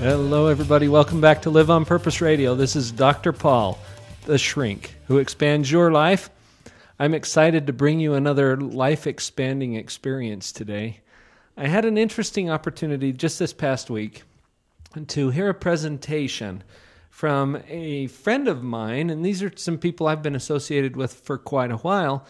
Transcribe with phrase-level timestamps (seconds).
[0.00, 0.88] Hello, everybody.
[0.88, 2.54] Welcome back to Live on Purpose Radio.
[2.54, 3.34] This is Dr.
[3.34, 3.78] Paul,
[4.24, 6.30] the shrink who expands your life.
[6.98, 11.00] I'm excited to bring you another life expanding experience today.
[11.54, 14.22] I had an interesting opportunity just this past week
[15.08, 16.64] to hear a presentation
[17.10, 21.36] from a friend of mine, and these are some people I've been associated with for
[21.36, 22.24] quite a while,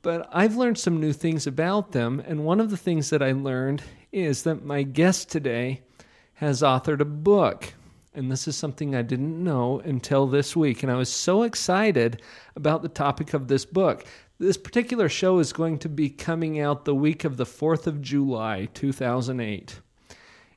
[0.00, 2.22] but I've learned some new things about them.
[2.26, 5.82] And one of the things that I learned is that my guest today
[6.40, 7.74] has authored a book.
[8.14, 10.82] And this is something I didn't know until this week.
[10.82, 12.22] And I was so excited
[12.56, 14.06] about the topic of this book.
[14.38, 18.00] This particular show is going to be coming out the week of the 4th of
[18.00, 19.80] July, 2008.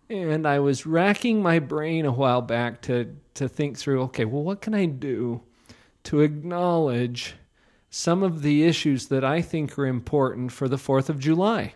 [0.09, 4.43] And I was racking my brain a while back to, to think through okay, well,
[4.43, 5.41] what can I do
[6.05, 7.35] to acknowledge
[7.89, 11.73] some of the issues that I think are important for the 4th of July?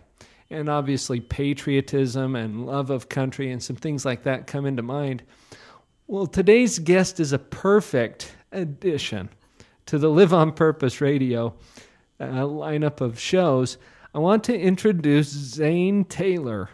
[0.50, 5.22] And obviously patriotism and love of country and some things like that come into mind.
[6.06, 9.28] Well, today's guest is a perfect addition
[9.86, 11.54] to the Live on Purpose radio
[12.18, 13.76] uh, lineup of shows.
[14.14, 16.70] I want to introduce Zane Taylor.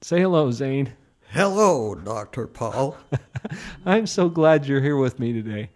[0.00, 0.92] Say hello, Zane.
[1.30, 2.46] Hello, Dr.
[2.46, 2.96] Paul.
[3.84, 5.70] I'm so glad you're here with me today.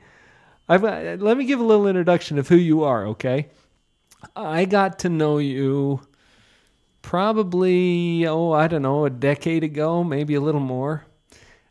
[0.68, 3.48] I've, uh, let me give a little introduction of who you are, okay?
[4.36, 6.00] I got to know you
[7.02, 11.04] probably, oh, I don't know, a decade ago, maybe a little more,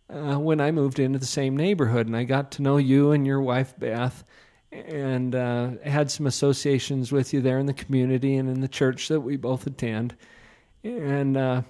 [0.10, 2.08] uh, when I moved into the same neighborhood.
[2.08, 4.24] And I got to know you and your wife, Beth,
[4.72, 9.08] and uh, had some associations with you there in the community and in the church
[9.08, 10.16] that we both attend.
[10.84, 11.62] And uh,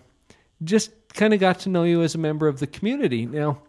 [0.63, 3.25] just kind of got to know you as a member of the community.
[3.25, 3.61] Now,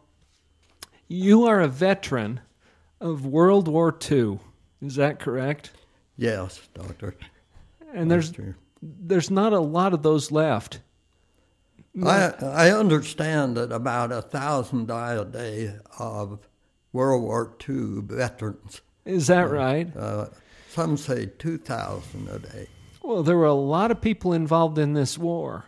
[1.09, 2.41] you are a veteran
[3.01, 4.39] of World War II.
[4.81, 5.71] Is that correct?
[6.17, 7.15] Yes, doctor.
[7.93, 8.33] And there's
[8.83, 10.81] there's not a lot of those left.
[12.05, 16.41] I I understand that about a thousand die a day of
[16.93, 18.81] World War II veterans.
[19.05, 19.95] Is that right?
[19.97, 20.27] Uh,
[20.69, 22.67] some say two thousand a day.
[23.03, 25.67] Well, there were a lot of people involved in this war.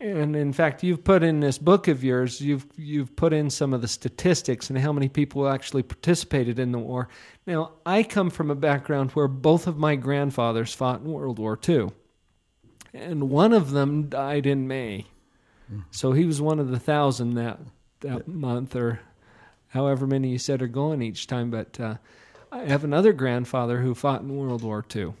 [0.00, 3.72] And in fact, you've put in this book of yours, you've you've put in some
[3.72, 7.08] of the statistics and how many people actually participated in the war.
[7.46, 11.58] Now, I come from a background where both of my grandfathers fought in World War
[11.68, 11.92] II
[12.94, 15.06] and one of them died in May.
[15.90, 17.58] So he was one of the thousand that
[18.00, 19.00] that month, or
[19.68, 21.50] however many you said are going each time.
[21.50, 21.96] But uh,
[22.50, 25.14] I have another grandfather who fought in World War II,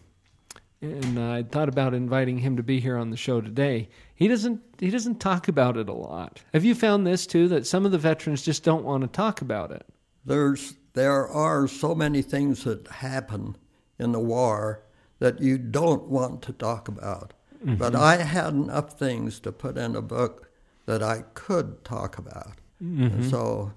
[0.82, 3.88] and uh, I thought about inviting him to be here on the show today.
[4.14, 6.40] He doesn't he doesn't talk about it a lot.
[6.52, 7.48] Have you found this too?
[7.48, 9.86] That some of the veterans just don't want to talk about it.
[10.24, 13.56] There's there are so many things that happen
[13.98, 14.82] in the war
[15.18, 17.32] that you don't want to talk about.
[17.64, 17.76] Mm-hmm.
[17.76, 20.50] But I had enough things to put in a book
[20.86, 22.58] that I could talk about.
[22.82, 23.28] Mm-hmm.
[23.28, 23.72] So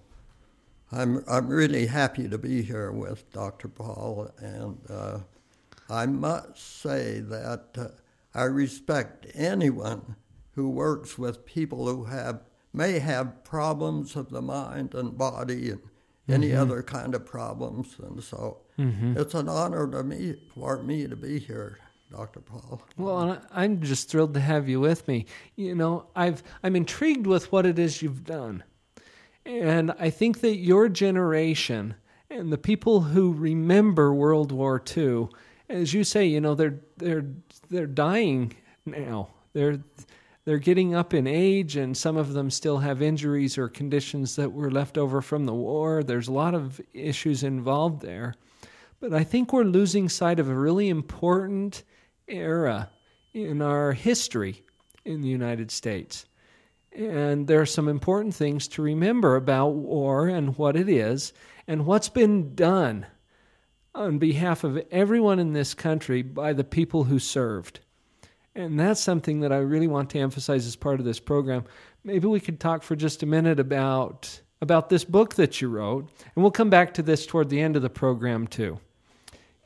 [0.92, 3.68] I'm I'm really happy to be here with Dr.
[3.68, 5.20] Paul, and uh,
[5.90, 7.88] I must say that uh,
[8.34, 10.16] I respect anyone
[10.54, 12.42] who works with people who have
[12.74, 15.82] may have problems of the mind and body and
[16.28, 16.62] any mm-hmm.
[16.62, 19.16] other kind of problems, and so mm-hmm.
[19.18, 21.78] it's an honor to me for me to be here
[22.16, 22.40] Dr.
[22.40, 22.82] Paul.
[22.96, 25.26] Well, I'm just thrilled to have you with me.
[25.58, 28.64] You know, I've I'm intrigued with what it is you've done.
[29.46, 31.96] And I think that your generation
[32.30, 35.28] and the people who remember World War II,
[35.68, 37.26] as you say, you know, they're they're
[37.70, 38.54] they're dying
[38.86, 39.30] now.
[39.52, 39.80] They're
[40.46, 44.54] they're getting up in age and some of them still have injuries or conditions that
[44.54, 46.02] were left over from the war.
[46.02, 48.36] There's a lot of issues involved there.
[49.02, 51.84] But I think we're losing sight of a really important
[52.28, 52.90] era
[53.34, 54.64] in our history
[55.04, 56.26] in the United States.
[56.92, 61.34] And there are some important things to remember about war and what it is
[61.68, 63.06] and what's been done
[63.94, 67.80] on behalf of everyone in this country by the people who served.
[68.56, 71.66] And that's something that I really want to emphasize as part of this program.
[72.04, 76.10] Maybe we could talk for just a minute about about this book that you wrote,
[76.34, 78.80] and we'll come back to this toward the end of the program too.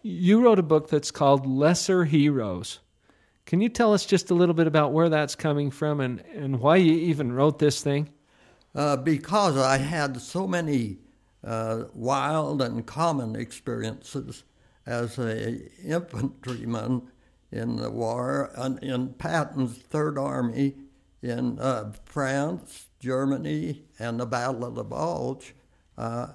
[0.01, 2.80] You wrote a book that's called Lesser Heroes.
[3.46, 6.60] Can you tell us just a little bit about where that's coming from and, and
[6.62, 8.10] why you even wrote this thing?
[8.74, 11.00] Uh, because I had so many
[11.44, 14.44] uh, wild and common experiences
[14.86, 17.10] as a infantryman
[17.52, 20.75] in the war in Patton's Third Army
[21.22, 25.56] in uh, France, Germany, and the Battle of the Bulge.
[25.98, 26.28] Uh,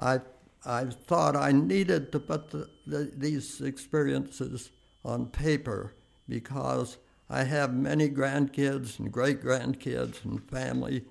[0.00, 0.20] I
[0.64, 4.70] I thought I needed to put the, the, these experiences
[5.04, 5.94] on paper
[6.28, 6.98] because
[7.28, 11.04] I have many grandkids and great grandkids and family.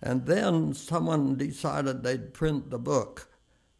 [0.00, 3.28] And then someone decided they'd print the book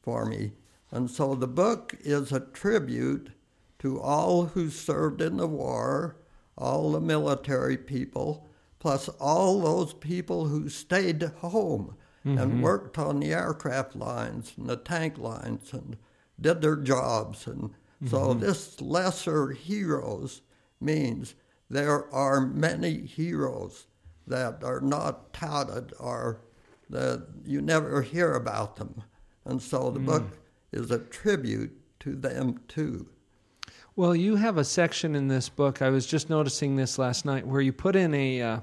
[0.02, 0.52] for me.
[0.90, 3.30] And so the book is a tribute
[3.78, 6.16] to all who served in the war,
[6.56, 8.48] all the military people,
[8.78, 12.38] plus all those people who stayed home mm-hmm.
[12.38, 15.96] and worked on the aircraft lines and the tank lines and
[16.40, 17.46] did their jobs.
[17.46, 18.08] And mm-hmm.
[18.08, 20.42] so this lesser heroes
[20.80, 21.34] means
[21.70, 23.86] there are many heroes
[24.26, 26.40] that are not touted or
[26.90, 29.02] that you never hear about them.
[29.44, 30.06] And so the mm.
[30.06, 30.38] book
[30.72, 33.08] is a tribute to them too.
[33.96, 35.80] Well, you have a section in this book.
[35.80, 38.42] I was just noticing this last night where you put in a.
[38.42, 38.60] Uh,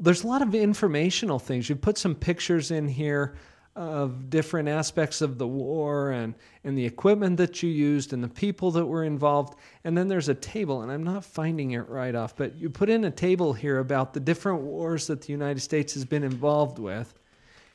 [0.00, 1.68] there's a lot of informational things.
[1.68, 3.36] You put some pictures in here
[3.76, 8.28] of different aspects of the war and, and the equipment that you used and the
[8.28, 9.58] people that were involved.
[9.82, 12.88] And then there's a table, and I'm not finding it right off, but you put
[12.88, 16.78] in a table here about the different wars that the United States has been involved
[16.78, 17.14] with,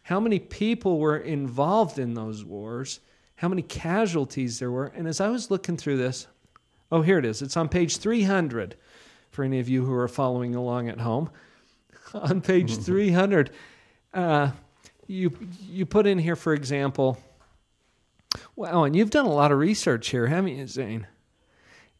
[0.04, 3.02] how many people were involved in those wars,
[3.36, 4.88] how many casualties there were.
[4.96, 6.28] And as I was looking through this,
[6.94, 7.42] oh, here it is.
[7.42, 8.76] It's on page 300
[9.32, 11.30] for any of you who are following along at home.
[12.14, 13.52] on page 300,
[14.14, 14.52] uh,
[15.08, 15.32] you
[15.70, 17.18] you put in here, for example.
[18.56, 21.08] Wow, and you've done a lot of research here, haven't you, Zane?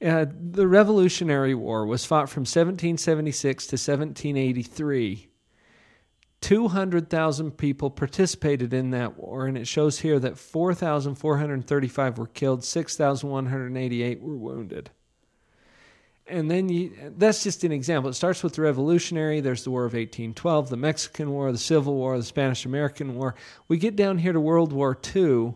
[0.04, 5.28] Uh, the Revolutionary War was fought from 1776 to 1783.
[6.42, 14.22] 200,000 people participated in that war, and it shows here that 4,435 were killed, 6,188
[14.22, 14.92] were wounded
[16.30, 18.10] and then you, that's just an example.
[18.10, 19.42] It starts with the Revolutionary.
[19.42, 23.36] There's the War of 1812, the Mexican War, the Civil War, the Spanish American War.
[23.68, 25.56] We get down here to World War II,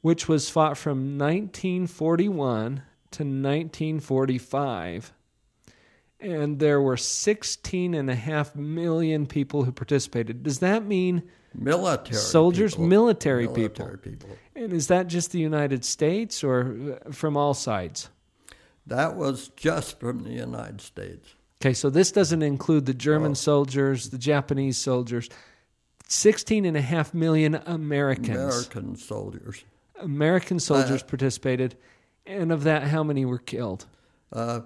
[0.00, 2.82] which was fought from 1941
[3.12, 5.12] to 1945.
[6.20, 10.42] And there were 16 and a half million people who participated.
[10.42, 11.22] Does that mean
[11.54, 12.86] military soldiers, people.
[12.86, 14.30] military, military people.
[14.30, 14.38] people?
[14.56, 18.08] And is that just the United States or uh, from all sides?
[18.86, 21.34] That was just from the United States.
[21.62, 23.34] Okay, so this doesn't include the German oh.
[23.34, 25.30] soldiers, the Japanese soldiers.
[26.08, 28.36] 16 and a half million Americans.
[28.36, 29.64] American soldiers.
[30.00, 31.76] American soldiers uh, participated.
[32.26, 33.86] And of that, how many were killed?
[34.32, 34.60] Uh,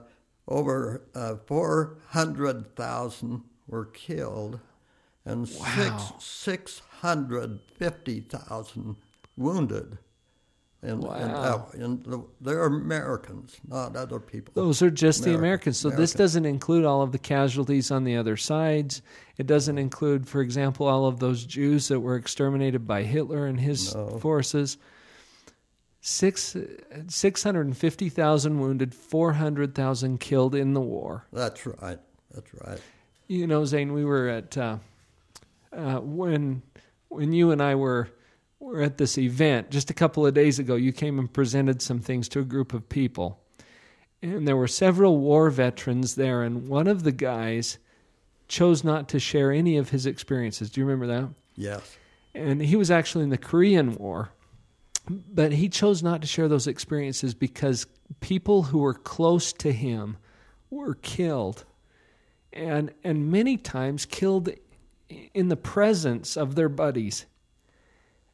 [0.49, 4.59] over uh, 400,000 were killed
[5.25, 6.17] and wow.
[6.19, 8.97] six, 650,000
[9.37, 9.99] wounded.
[10.81, 11.13] And, wow.
[11.15, 14.53] and, uh, and the, they're Americans, not other people.
[14.55, 15.79] Those are just American, the Americans.
[15.79, 16.03] So American.
[16.03, 19.03] this doesn't include all of the casualties on the other sides.
[19.39, 23.59] It doesn't include, for example, all of those Jews that were exterminated by Hitler and
[23.59, 24.19] his no.
[24.19, 24.79] forces.
[26.01, 26.57] Six,
[27.09, 31.27] 650,000 wounded, 400,000 killed in the war.
[31.33, 31.99] That's right.
[32.33, 32.81] That's right.
[33.27, 34.79] You know, Zane, we were at, uh,
[35.73, 36.63] uh, when,
[37.09, 38.09] when you and I were
[38.61, 40.75] were at this event just a couple of days ago.
[40.75, 43.41] You came and presented some things to a group of people.
[44.21, 47.79] And there were several war veterans there, and one of the guys
[48.49, 50.71] chose not to share any of his experiences.
[50.71, 51.29] Do you remember that?
[51.55, 51.97] Yes.
[52.35, 54.31] And he was actually in the Korean War,
[55.09, 57.87] but he chose not to share those experiences because
[58.21, 60.17] people who were close to him
[60.71, 61.65] were killed.
[62.53, 64.51] And, and many times killed
[65.33, 67.27] in the presence of their buddies.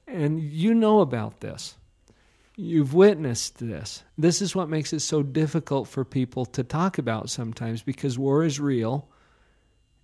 [0.06, 1.76] And you know about this.
[2.56, 4.04] You've witnessed this.
[4.16, 8.44] This is what makes it so difficult for people to talk about sometimes because war
[8.44, 9.08] is real.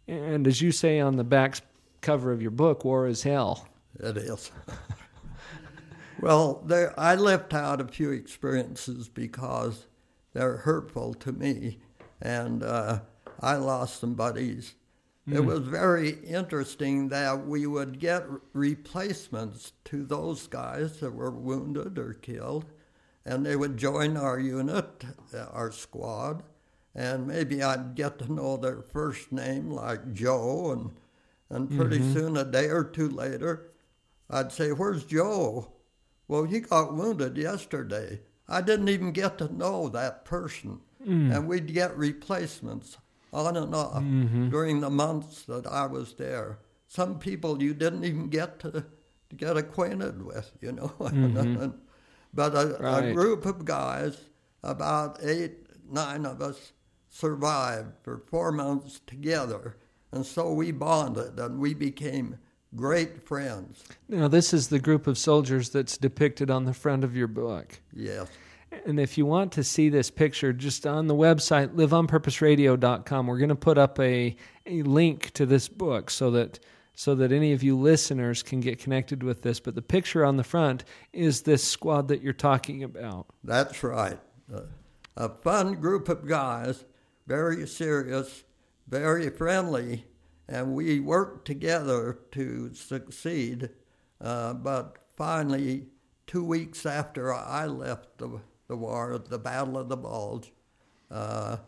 [0.09, 1.59] And as you say on the back
[2.01, 3.69] cover of your book, war is hell.
[4.01, 4.51] It is.
[6.21, 9.87] well, there, I left out a few experiences because
[10.33, 11.79] they're hurtful to me.
[12.21, 13.01] And uh,
[13.41, 14.75] I lost some buddies
[15.31, 15.37] Mm.
[15.37, 21.99] It was very interesting that we would get replacements to those guys that were wounded
[21.99, 22.67] or killed,
[23.25, 26.43] and they would join our unit, uh, our squad,
[26.95, 30.91] and maybe I'd get to know their first name, like Joe, and
[31.51, 32.13] and pretty mm-hmm.
[32.13, 33.73] soon, a day or two later,
[34.31, 35.73] I'd say, Where's Joe?
[36.29, 38.21] Well, he got wounded yesterday.
[38.49, 40.81] I didn't even get to know that person.
[41.05, 41.35] Mm.
[41.35, 42.99] And we'd get replacements
[43.33, 44.51] on and off mm-hmm.
[44.51, 46.59] during the months that I was there.
[46.89, 50.93] Some people you didn't even get to, to get acquainted with, you know.
[51.01, 51.71] Mm-hmm.
[52.35, 53.05] but a, right.
[53.07, 54.17] a group of guys,
[54.63, 56.73] about eight, nine of us,
[57.09, 59.77] survived for four months together.
[60.13, 62.39] And so we bonded and we became
[62.75, 63.85] great friends.
[64.09, 67.81] Now, this is the group of soldiers that's depicted on the front of your book.
[67.93, 68.29] Yes.
[68.87, 73.49] And if you want to see this picture, just on the website, liveonpurposeradio.com, we're going
[73.49, 74.37] to put up a,
[74.67, 76.61] a link to this book so that
[76.95, 79.59] so that any of you listeners can get connected with this.
[79.59, 80.85] But the picture on the front
[81.15, 83.27] is this squad that you're talking about.
[83.43, 84.19] That's right.
[84.55, 84.63] Uh,
[85.17, 86.85] a fun group of guys,
[87.27, 88.45] very serious,
[88.87, 90.05] very friendly,
[90.47, 93.71] and we worked together to succeed.
[94.21, 95.87] Uh, but finally,
[96.27, 100.53] two weeks after I left the the war, the Battle of the Bulge.
[101.11, 101.59] Uh,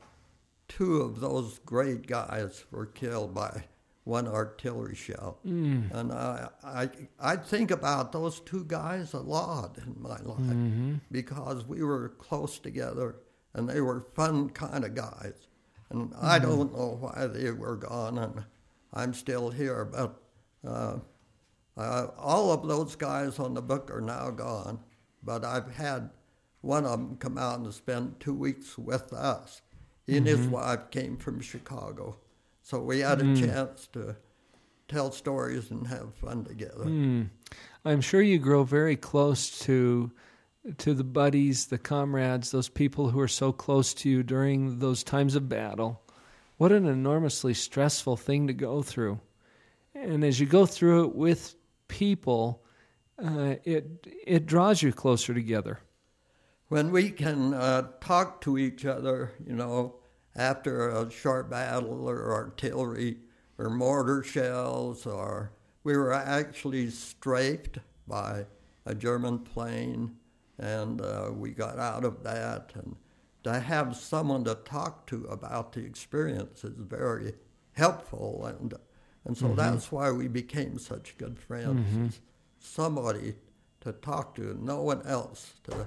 [0.69, 3.65] two of those great guys were killed by
[4.05, 5.39] one artillery shell.
[5.47, 5.93] Mm.
[5.93, 6.91] And I, I,
[7.21, 10.95] I think about those two guys a lot in my life mm-hmm.
[11.11, 13.17] because we were close together
[13.55, 15.35] and they were fun kind of guys.
[15.91, 16.27] And mm-hmm.
[16.27, 18.45] I don't know why they were gone, and
[18.95, 19.85] I'm still here.
[19.85, 20.17] But
[20.67, 20.99] uh,
[21.77, 24.79] uh, all of those guys on the book are now gone.
[25.23, 26.11] But I've had
[26.63, 29.61] one of them come out and spend two weeks with us.
[30.07, 30.37] He and mm-hmm.
[30.37, 32.17] his wife came from Chicago.
[32.63, 33.39] So we had a mm.
[33.39, 34.17] chance to
[34.89, 36.85] tell stories and have fun together.
[36.85, 37.29] Mm.
[37.85, 40.11] I'm sure you grow very close to
[40.79, 45.03] to the buddies, the comrades, those people who are so close to you during those
[45.03, 46.01] times of battle.
[46.57, 49.19] What an enormously stressful thing to go through.
[49.97, 51.57] And as you go through it with
[51.89, 52.63] people,
[53.21, 55.81] uh, it it draws you closer together
[56.73, 59.97] when we can uh, talk to each other, you know,
[60.35, 63.19] after a sharp battle or artillery
[63.59, 65.53] or mortar shells, or
[65.85, 67.77] we were actually strafed
[68.09, 68.47] by
[68.87, 70.17] a German plane,
[70.57, 72.73] and uh, we got out of that.
[72.75, 72.97] And
[73.45, 77.35] to have someone to talk to about the experience is very
[77.73, 78.73] helpful, and
[79.27, 79.57] and so mm-hmm.
[79.57, 81.87] that's why we became such good friends.
[81.87, 82.07] Mm-hmm.
[82.59, 83.35] Somebody
[83.83, 85.87] to talk to, no one else to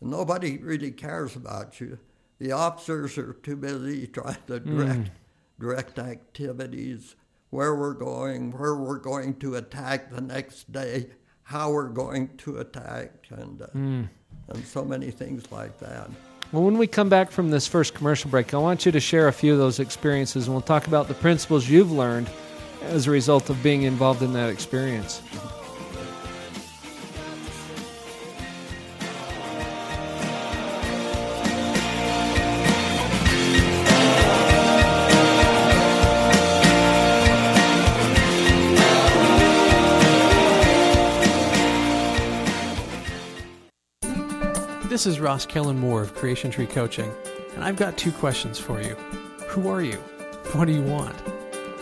[0.00, 1.98] Nobody really cares about you.
[2.38, 4.76] The officers are too busy trying to hmm.
[4.76, 5.10] direct mm.
[5.58, 7.16] direct activities,
[7.50, 11.06] where we're going, where we're going to attack the next day,
[11.44, 14.08] how we're going to attack, and uh, mm.
[14.48, 16.10] and so many things like that.
[16.52, 19.28] Well, when we come back from this first commercial break, I want you to share
[19.28, 22.28] a few of those experiences, and we'll talk about the principles you've learned
[22.82, 25.22] as a result of being involved in that experience.
[44.96, 47.12] This is Ross Kellen Moore of Creation Tree Coaching,
[47.54, 48.94] and I've got two questions for you.
[49.48, 49.98] Who are you?
[50.54, 51.14] What do you want?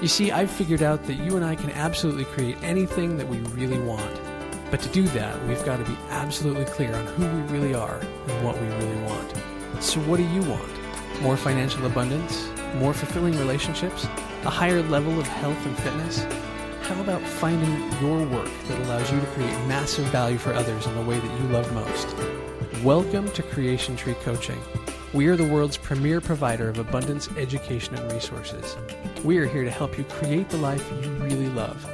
[0.03, 3.39] You see, I've figured out that you and I can absolutely create anything that we
[3.55, 4.21] really want.
[4.69, 8.01] But to do that, we've got to be absolutely clear on who we really are
[8.01, 9.33] and what we really want.
[9.79, 11.23] So, what do you want?
[11.23, 12.49] More financial abundance?
[12.79, 14.07] More fulfilling relationships?
[14.43, 16.25] A higher level of health and fitness?
[16.83, 20.97] How about finding your work that allows you to create massive value for others in
[20.97, 22.09] the way that you love most?
[22.83, 24.61] Welcome to Creation Tree Coaching.
[25.15, 28.77] We are the world's premier provider of abundance education and resources.
[29.23, 31.89] We are here to help you create the life you really love.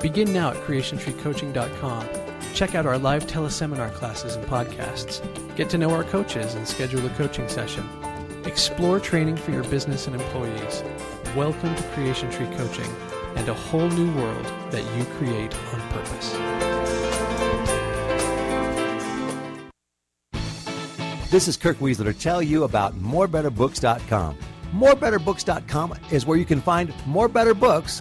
[0.00, 2.08] Begin now at creationtreecoaching.com.
[2.54, 5.20] Check out our live teleseminar classes and podcasts.
[5.56, 7.88] Get to know our coaches and schedule a coaching session.
[8.44, 10.84] Explore training for your business and employees.
[11.34, 12.94] Welcome to Creation Tree Coaching
[13.34, 17.15] and a whole new world that you create on purpose.
[21.28, 24.38] This is Kirk Weisler to tell you about morebetterbooks.com.
[24.72, 28.00] Morebetterbooks.com is where you can find more better books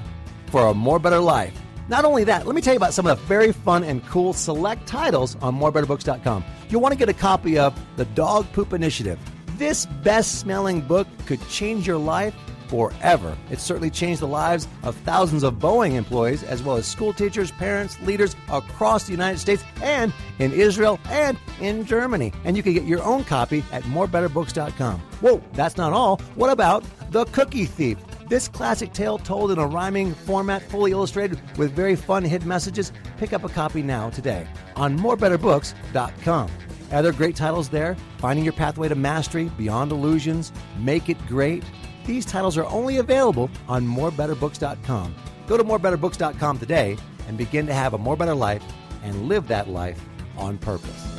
[0.52, 1.60] for a more better life.
[1.88, 4.32] Not only that, let me tell you about some of the very fun and cool
[4.32, 6.46] select titles on morebetterbooks.com.
[6.70, 9.18] You'll want to get a copy of The Dog Poop Initiative.
[9.58, 12.36] This best smelling book could change your life
[12.76, 13.38] forever.
[13.50, 17.52] It's certainly changed the lives of thousands of Boeing employees, as well as school teachers,
[17.52, 22.34] parents, leaders across the United States and in Israel and in Germany.
[22.44, 25.00] And you can get your own copy at morebetterbooks.com.
[25.22, 26.18] Whoa, that's not all.
[26.36, 27.98] What about The Cookie Thief?
[28.28, 32.92] This classic tale told in a rhyming format, fully illustrated with very fun hidden messages.
[33.16, 36.52] Pick up a copy now today on morebetterbooks.com.
[36.92, 41.64] Other great titles there Finding Your Pathway to Mastery, Beyond Illusions, Make It Great.
[42.06, 45.16] These titles are only available on morebetterbooks.com.
[45.48, 46.98] Go to morebetterbooks.com today
[47.28, 48.64] and begin to have a more better life
[49.04, 50.00] and live that life
[50.38, 51.15] on purpose.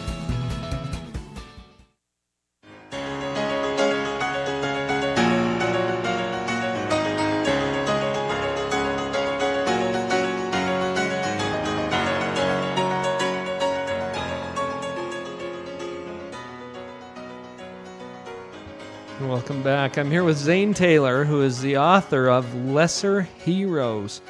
[19.86, 19.98] Back.
[19.98, 24.20] I'm here with Zane Taylor, who is the author of Lesser Heroes.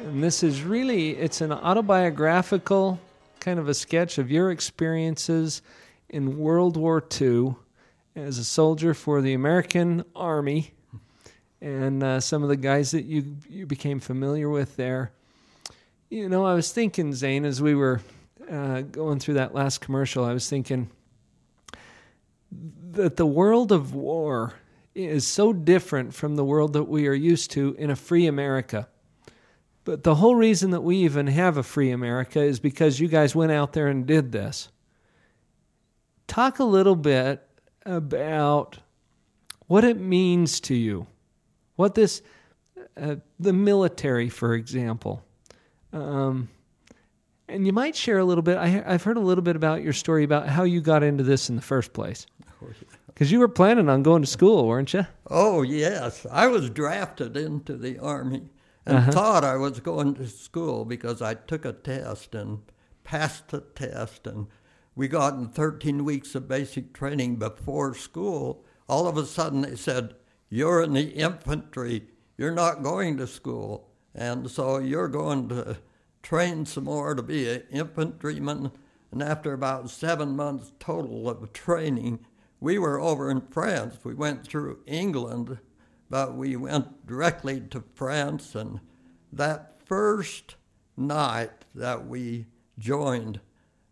[0.00, 3.00] And this is really it's an autobiographical
[3.40, 5.62] kind of a sketch of your experiences
[6.10, 7.54] in World War II
[8.16, 10.74] as a soldier for the American Army
[11.62, 15.10] and uh, some of the guys that you you became familiar with there.
[16.10, 18.02] You know, I was thinking, Zane, as we were
[18.50, 20.90] uh, going through that last commercial, I was thinking
[22.90, 24.52] that the world of war
[25.06, 28.88] is so different from the world that we are used to in a free America.
[29.84, 33.34] But the whole reason that we even have a free America is because you guys
[33.34, 34.68] went out there and did this.
[36.26, 37.46] Talk a little bit
[37.86, 38.78] about
[39.66, 41.06] what it means to you.
[41.76, 42.20] What this,
[43.00, 45.22] uh, the military, for example.
[45.92, 46.48] Um,
[47.48, 48.58] and you might share a little bit.
[48.58, 51.48] I, I've heard a little bit about your story about how you got into this
[51.48, 52.26] in the first place.
[53.18, 55.04] Because you were planning on going to school, weren't you?
[55.28, 56.24] Oh, yes.
[56.30, 58.50] I was drafted into the Army
[58.86, 59.10] and uh-huh.
[59.10, 62.60] thought I was going to school because I took a test and
[63.02, 64.28] passed the test.
[64.28, 64.46] And
[64.94, 68.64] we got in 13 weeks of basic training before school.
[68.88, 70.14] All of a sudden, they said,
[70.48, 72.04] You're in the infantry.
[72.36, 73.88] You're not going to school.
[74.14, 75.78] And so you're going to
[76.22, 78.70] train some more to be an infantryman.
[79.10, 82.20] And after about seven months total of training,
[82.60, 83.98] we were over in France.
[84.04, 85.58] We went through England,
[86.10, 88.54] but we went directly to France.
[88.54, 88.80] And
[89.32, 90.56] that first
[90.96, 92.46] night that we
[92.78, 93.40] joined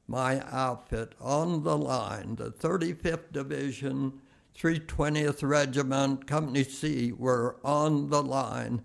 [0.08, 4.20] my outfit on the line, the 35th Division,
[4.56, 8.82] 320th Regiment, Company C, were on the line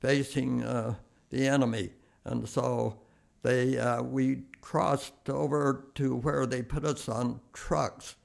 [0.00, 0.94] facing uh,
[1.30, 1.90] the enemy.
[2.24, 3.00] And so
[3.42, 8.16] they, uh, we crossed over to where they put us on trucks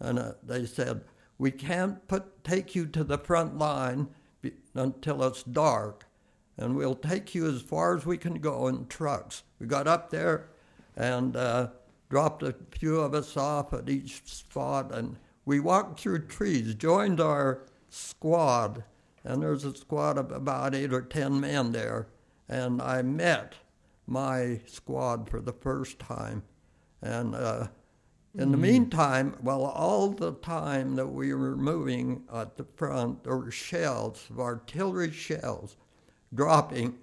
[0.00, 1.04] and uh, they said,
[1.38, 4.08] "We can't put take you to the front line
[4.40, 6.06] be, until it's dark,
[6.56, 10.10] and we'll take you as far as we can go in trucks." We got up
[10.10, 10.48] there,
[10.96, 11.68] and uh,
[12.10, 17.20] dropped a few of us off at each spot, and we walked through trees, joined
[17.20, 18.84] our squad,
[19.24, 22.08] and there's a squad of about eight or ten men there,
[22.48, 23.54] and I met
[24.06, 26.42] my squad for the first time,
[27.02, 27.34] and.
[27.34, 27.68] Uh,
[28.34, 33.36] in the meantime, well, all the time that we were moving at the front, there
[33.36, 35.76] were shells, artillery shells,
[36.32, 36.98] dropping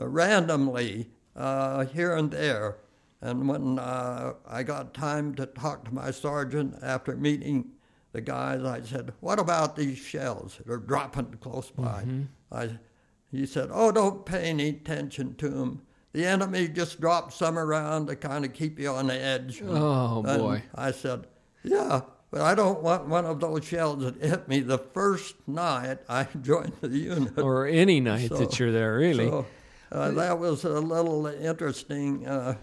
[0.00, 2.78] uh, randomly uh, here and there.
[3.20, 7.72] And when uh, I got time to talk to my sergeant after meeting
[8.12, 12.22] the guys, I said, "What about these shells that are dropping close by?" Mm-hmm.
[12.50, 12.70] I,
[13.30, 15.82] he said, "Oh, don't pay any attention to them
[16.12, 19.62] the enemy just dropped some around to kind of keep you on the edge.
[19.64, 20.62] Oh, boy.
[20.74, 21.26] I said,
[21.62, 25.98] yeah, but I don't want one of those shells that hit me the first night
[26.08, 27.38] I joined the unit.
[27.38, 29.28] Or any night So- that you're there, really.
[29.28, 29.46] So
[29.92, 32.54] uh, that was a little interesting uh,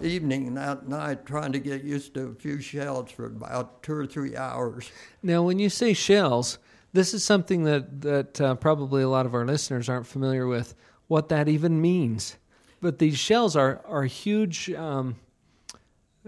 [0.00, 4.06] evening that night, trying to get used to a few shells for about two or
[4.06, 4.90] three hours.
[5.22, 6.58] Now, when you say shells,
[6.92, 10.74] this is something that that uh, probably a lot of our listeners aren't familiar with
[11.08, 12.36] what that even means.
[12.80, 14.70] But these shells are are huge.
[14.70, 15.16] Um,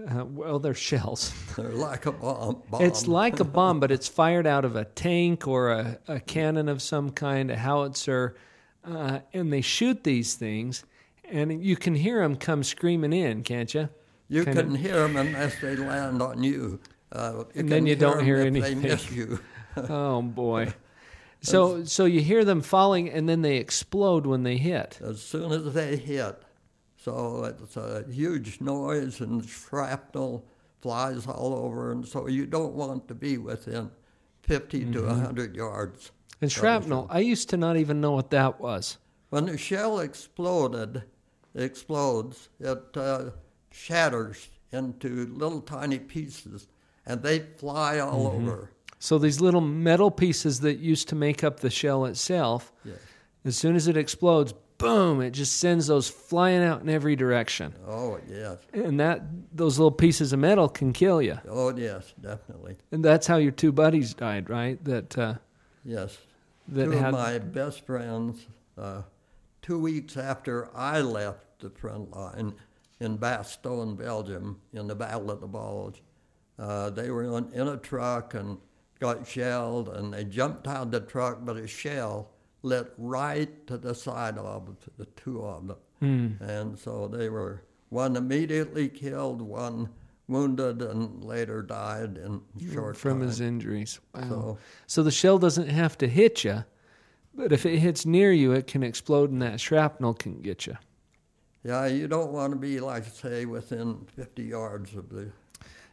[0.09, 1.33] uh, well, they're shells.
[1.57, 2.63] They're like a bomb.
[2.69, 2.81] bomb.
[2.81, 6.69] It's like a bomb, but it's fired out of a tank or a, a cannon
[6.69, 8.37] of some kind, a howitzer,
[8.85, 10.85] uh, and they shoot these things,
[11.29, 13.89] and you can hear them come screaming in, can't you?
[14.29, 16.79] You kind of- couldn't hear them unless they land on you.
[17.11, 18.81] Uh, you And then can you don't hear anything.
[18.81, 19.39] They miss you.
[19.75, 20.73] Oh boy!
[21.41, 24.99] So so you hear them falling, and then they explode when they hit.
[25.03, 26.41] as soon as they hit.
[26.97, 30.45] So it's a huge noise and shrapnel
[30.81, 33.89] flies all over, and so you don't want to be within
[34.43, 35.07] 50 to Mm-hmm.
[35.07, 36.11] 100 yards.
[36.41, 38.97] And shrapnel, I used to not even know what that was.
[39.29, 41.03] When the shell exploded,
[41.55, 43.31] explodes, it uh,
[43.71, 46.67] shatters into little tiny pieces,
[47.05, 48.47] and they fly all Mm-hmm.
[48.49, 48.71] over.
[48.99, 52.71] So these little metal pieces that used to make up the shell itself.
[53.45, 55.21] As soon as it explodes, boom!
[55.21, 58.57] It just sends those flying out in every direction, Oh yes.
[58.73, 59.21] and that
[59.53, 61.39] those little pieces of metal can kill you.
[61.47, 62.75] Oh yes, definitely.
[62.91, 64.83] And that's how your two buddies died, right?
[64.83, 65.33] That uh,
[65.85, 66.17] Yes.
[66.67, 68.45] that Two had of my best friends,
[68.77, 69.03] uh,
[69.61, 72.53] two weeks after I left the front line
[72.99, 76.01] in Bastogne, Belgium, in the Battle of the Bulge,
[76.59, 78.57] uh, they were in, in a truck and
[78.99, 82.29] got shelled, and they jumped out of the truck, but a shell
[82.63, 85.77] lit right to the side of the two of them.
[85.99, 86.43] Hmm.
[86.43, 89.89] And so they were one immediately killed, one
[90.27, 93.27] wounded, and later died in short from time.
[93.27, 93.99] his injuries.
[94.13, 94.29] Wow.
[94.29, 94.57] So-
[94.87, 96.63] So the shell doesn't have to hit you,
[97.33, 100.77] but if it hits near you, it can explode, and that shrapnel can get you.
[101.63, 105.31] Yeah, you don't want to be like say within 50 yards of the.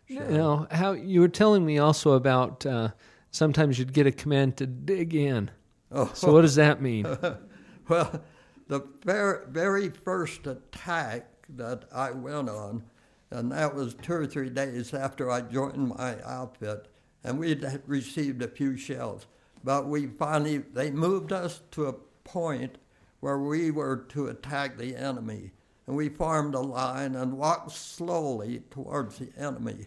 [0.09, 2.91] You know how you were telling me also about uh,
[3.31, 5.51] sometimes you'd get a command to dig in.
[5.91, 7.07] Oh, So what does that mean?
[7.89, 8.23] well,
[8.69, 12.85] the very, very first attack that I went on,
[13.31, 16.89] and that was two or three days after I joined my outfit,
[17.23, 19.27] and we'd had received a few shells,
[19.63, 21.93] but we finally they moved us to a
[22.25, 22.79] point
[23.21, 25.53] where we were to attack the enemy,
[25.87, 29.87] and we formed a line and walked slowly towards the enemy,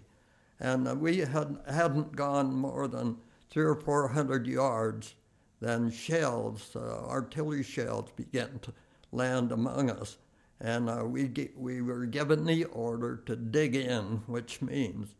[0.59, 3.17] and we had hadn't gone more than
[3.49, 5.15] three or four hundred yards
[5.59, 8.73] then shells, uh, artillery shells, began to
[9.11, 10.17] land among us.
[10.61, 15.15] And uh, we, ge- we were given the order to dig in, which means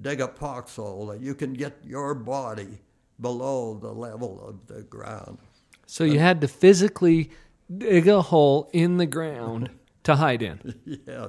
[0.00, 2.80] dig a foxhole that you can get your body
[3.20, 5.38] below the level of the ground.
[5.86, 7.30] So you had to physically
[7.76, 9.70] dig a hole in the ground
[10.04, 10.74] to hide in.
[11.06, 11.28] yeah.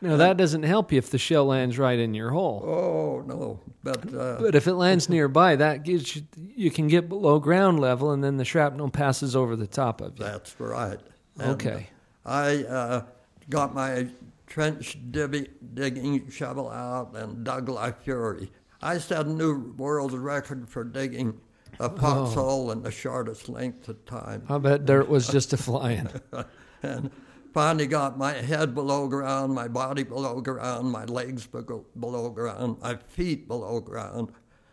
[0.00, 2.62] Now that doesn't help you if the shell lands right in your hole.
[2.66, 3.60] Oh, no.
[3.82, 7.80] But, uh, But if it lands nearby, that gives you you can get below ground
[7.80, 10.24] level, and then the shrapnel passes over the top of you.
[10.24, 10.98] That's right.
[11.38, 11.88] And, Okay.
[12.24, 13.02] I uh,
[13.48, 14.08] got my
[14.46, 18.50] trench divvy, digging shovel out and dug like fury.
[18.82, 21.40] I set a new world record for digging
[21.78, 24.42] a foxhole in the shortest length of time.
[24.48, 26.08] I bet dirt was just a flying.
[26.82, 27.10] and
[27.56, 32.94] finally got my head below ground, my body below ground, my legs below, ground, my
[32.94, 34.30] feet below ground.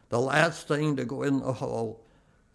[0.09, 2.03] The last thing to go in the hole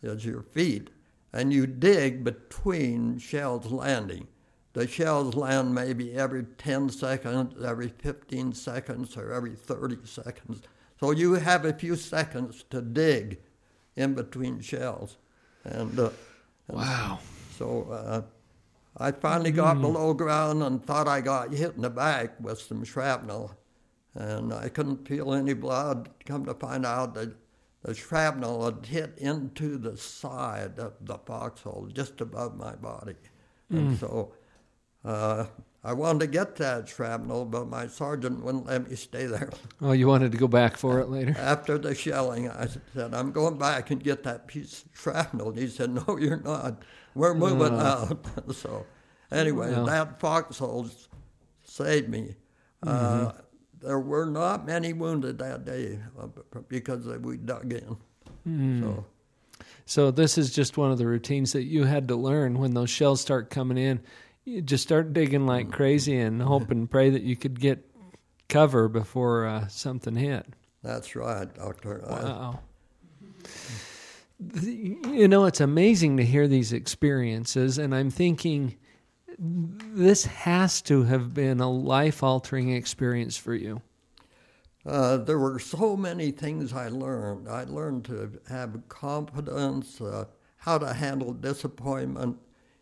[0.03, 0.91] is your feet,
[1.33, 4.29] and you dig between shells landing.
[4.75, 10.61] The shells land maybe every 10 seconds, every 15 seconds, or every 30 seconds.
[11.01, 13.39] So you have a few seconds to dig
[13.97, 15.17] in between shells.
[15.65, 16.11] And, uh,
[16.69, 17.19] and Wow.
[17.57, 18.23] so uh,
[19.01, 22.85] I finally got below ground and thought I got hit in the back with some
[22.85, 23.57] shrapnel.
[24.15, 26.09] And I couldn't feel any blood.
[26.25, 27.37] Come to find out that
[27.83, 33.15] the shrapnel had hit into the side of the foxhole, just above my body.
[33.71, 34.33] And so
[35.05, 35.45] uh,
[35.85, 39.51] I wanted to get that shrapnel, but my sergeant wouldn't let me stay there.
[39.81, 41.37] Oh, you wanted to go back for it later?
[41.39, 45.51] After the shelling, I said, I'm going back and get that piece of shrapnel.
[45.51, 46.83] And he said, No, you're not.
[47.15, 48.19] We're moving out.
[48.53, 48.85] so,
[49.31, 49.87] anyway, Well.
[49.87, 50.89] that foxhole
[51.63, 52.35] saved me.
[52.85, 53.33] Uh,
[53.81, 56.27] there were not many wounded that day uh,
[56.69, 57.97] because we dug in.
[58.83, 59.05] So,
[59.87, 62.91] So this is just one of the routines that you had to learn when those
[62.91, 64.01] shells start coming in.
[64.49, 67.85] You just start digging like crazy and hope and pray that you could get
[68.49, 70.47] cover before uh, something hit.
[70.83, 72.03] that's right, Doctor.
[72.09, 72.61] Wow.
[74.63, 78.77] You know, it's amazing to hear these experiences, and I'm thinking
[79.39, 83.83] this has to have been a life altering experience for you.
[84.87, 87.49] Uh, there were so many things I learned.
[87.49, 90.25] I learned to have confidence, uh,
[90.57, 92.39] how to handle disappointment.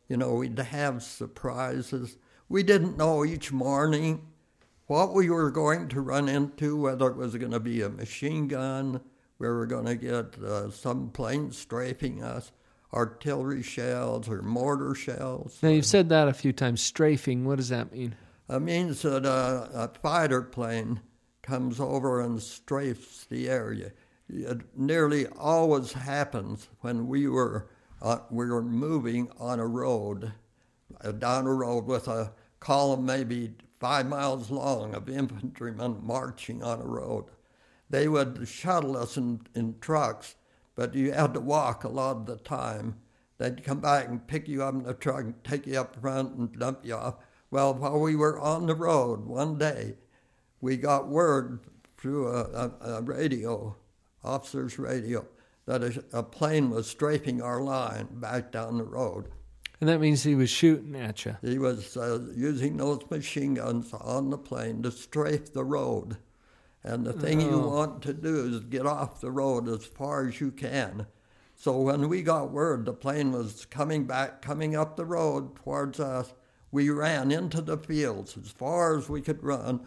[0.09, 2.17] You know, we'd have surprises.
[2.49, 4.27] We didn't know each morning
[4.87, 8.47] what we were going to run into, whether it was going to be a machine
[8.47, 9.01] gun,
[9.39, 12.53] we were going to get uh, some plane strafing us,
[12.93, 15.59] artillery shells or mortar shells.
[15.63, 16.81] Now, you've said that a few times.
[16.81, 18.15] Strafing, what does that mean?
[18.49, 21.01] It means that uh, a fighter plane
[21.43, 23.93] comes over and strafes the area.
[24.29, 27.69] It nearly always happens when we were
[28.03, 30.33] uh, we were moving on a road,
[31.01, 36.81] uh, down a road with a column maybe five miles long of infantrymen marching on
[36.81, 37.27] a road.
[37.89, 40.35] They would shuttle us in, in trucks,
[40.75, 42.97] but you had to walk a lot of the time.
[43.39, 46.37] They'd come back and pick you up in the truck and take you up front
[46.37, 47.17] and dump you off.
[47.51, 49.95] Well, while we were on the road one day,
[50.61, 51.61] we got word
[51.97, 53.77] through a, a, a radio,
[54.25, 55.27] officer's radio,
[55.67, 59.29] that a, a plane was strafing our line back down the road.
[59.81, 61.37] And that means he was shooting at you.
[61.43, 66.17] He was uh, using those machine guns on the plane to strafe the road.
[66.83, 67.69] And the thing you Oh.
[67.69, 71.07] want to do is get off the road as far as you can.
[71.57, 75.99] So when we got word the plane was coming back, coming up the road towards
[76.01, 76.33] us,
[76.71, 79.81] we ran into the fields as far as we could run.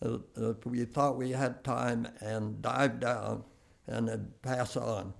[0.00, 3.44] Uh, uh, we thought we had time and dived down
[3.86, 5.12] and then pass on.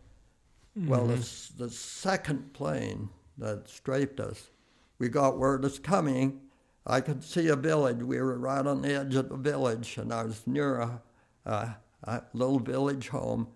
[0.79, 0.89] Mm-hmm.
[0.89, 1.17] Well, the,
[1.59, 4.51] the second plane that strafed us,
[4.99, 6.41] we got word it's coming.
[6.87, 8.03] I could see a village.
[8.03, 11.03] We were right on the edge of the village, and I was near a,
[11.45, 13.49] a, a little village home.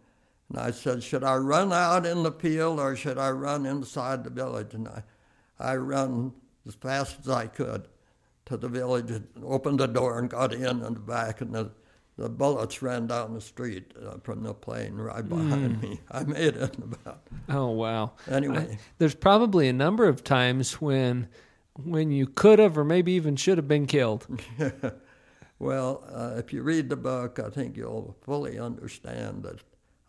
[0.49, 4.25] And I said, Should I run out in the field or should I run inside
[4.25, 4.75] the village?
[4.75, 5.03] And I,
[5.59, 6.33] I ran
[6.67, 7.87] as fast as I could
[8.47, 11.71] to the village and opened the door and got in and back, and the,
[12.21, 15.99] the bullets ran down the street uh, from the plane right behind me.
[16.11, 17.23] I made it about.
[17.49, 18.13] Oh wow.
[18.31, 18.69] Anyway.
[18.73, 21.29] I- there's probably a number of times when
[21.83, 24.27] when you could have or maybe even should have been killed.
[25.59, 29.61] Well, uh, if you read the book, I think you'll fully understand that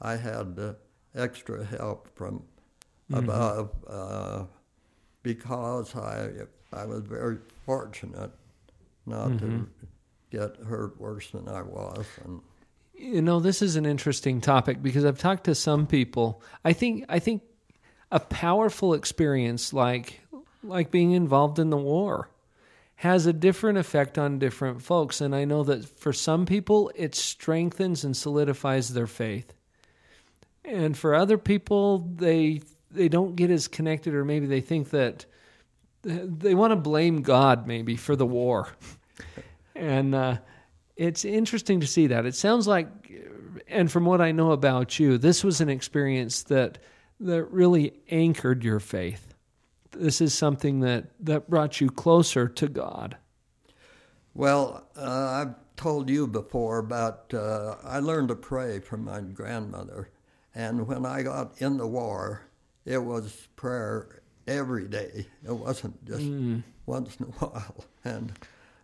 [0.02, 0.74] I had uh,
[1.14, 2.44] extra help from
[3.14, 4.46] above uh,
[5.24, 6.30] because I
[6.72, 8.32] I was very fortunate
[9.06, 9.68] not to
[10.32, 12.42] get hurt worse than I was, and
[12.96, 16.42] You know, this is an interesting topic because I've talked to some people.
[16.64, 17.44] I think I think
[18.12, 20.22] a powerful experience like
[20.64, 22.30] like being involved in the war
[22.96, 27.16] has a different effect on different folks and I know that for some people it
[27.16, 29.54] strengthens and solidifies their faith.
[30.64, 35.26] And for other people they they don't get as connected or maybe they think that
[36.04, 38.70] they want to blame God maybe for the war.
[39.82, 40.38] and uh,
[40.96, 42.26] it's interesting to see that.
[42.26, 42.88] It sounds like,
[43.68, 46.78] and from what I know about you, this was an experience that
[47.20, 49.34] that really anchored your faith.
[49.92, 53.18] This is something that that brought you closer to God.
[54.34, 60.10] Well, uh, I've told you before about uh, I learned to pray from my grandmother,
[60.54, 62.44] and when I got in the war,
[62.86, 65.26] it was prayer every day.
[65.44, 66.30] It wasn't just
[66.86, 68.32] once in a while, and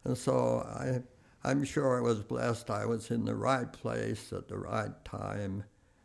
[0.03, 1.01] and so I
[1.47, 2.69] I'm sure I was blessed.
[2.69, 5.63] I was in the right place at the right time,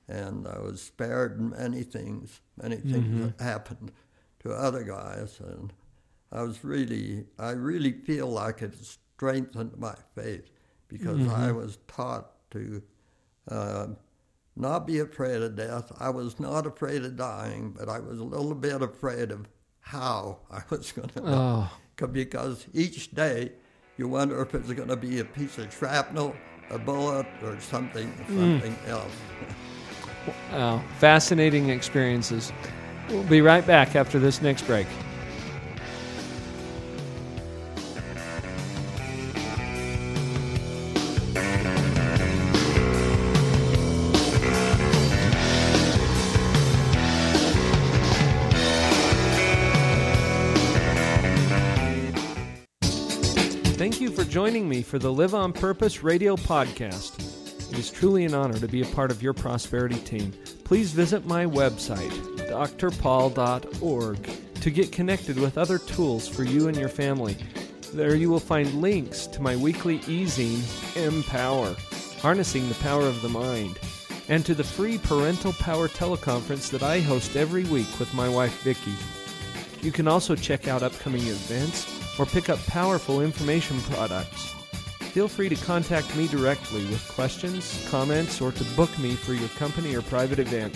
[0.08, 3.92] and I was spared many things, many things that happened
[4.40, 5.72] to other guys, and
[6.30, 10.50] I was really, I really feel like it strengthened my faith
[10.88, 12.82] because I was taught to
[13.50, 13.86] uh,
[14.56, 15.90] not be afraid of death.
[15.98, 19.48] I was not afraid of dying, but I was a little bit afraid of
[19.80, 21.26] how I was going to die.
[21.26, 21.78] Oh.
[22.10, 23.52] Because each day
[23.96, 26.34] you wonder if it's going to be a piece of shrapnel,
[26.70, 28.38] a bullet, or something, hmm.
[28.38, 29.12] something else.
[30.52, 32.52] Wow, fascinating experiences.
[33.08, 34.86] We'll be right back after this next break.
[54.92, 57.18] For the Live on Purpose radio podcast.
[57.72, 60.34] It is truly an honor to be a part of your prosperity team.
[60.64, 62.10] Please visit my website,
[62.50, 67.38] drpaul.org, to get connected with other tools for you and your family.
[67.94, 70.60] There you will find links to my weekly e-zine,
[70.94, 71.74] Empower,
[72.20, 73.78] Harnessing the Power of the Mind,
[74.28, 78.62] and to the free Parental Power teleconference that I host every week with my wife
[78.62, 78.92] Vicki.
[79.80, 84.61] You can also check out upcoming events or pick up powerful information products.
[85.12, 89.50] Feel free to contact me directly with questions, comments, or to book me for your
[89.50, 90.74] company or private event.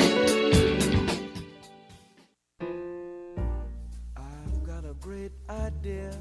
[4.16, 6.12] I've got a great idea.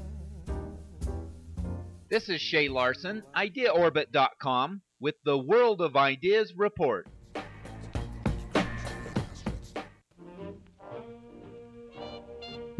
[2.09, 7.05] This is Shay Larson, IdeaOrbit.com, with the World of Ideas report.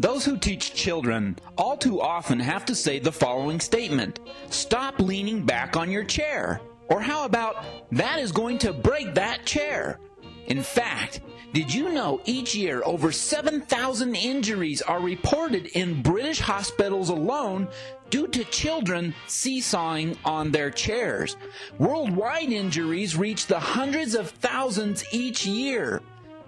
[0.02, 4.18] Those who teach children all too often have to say the following statement
[4.50, 6.60] Stop leaning back on your chair.
[6.88, 10.00] Or how about, that is going to break that chair?
[10.46, 11.20] In fact,
[11.52, 17.68] did you know each year over 7,000 injuries are reported in British hospitals alone
[18.10, 21.36] due to children seesawing on their chairs?
[21.78, 26.02] Worldwide injuries reach the hundreds of thousands each year.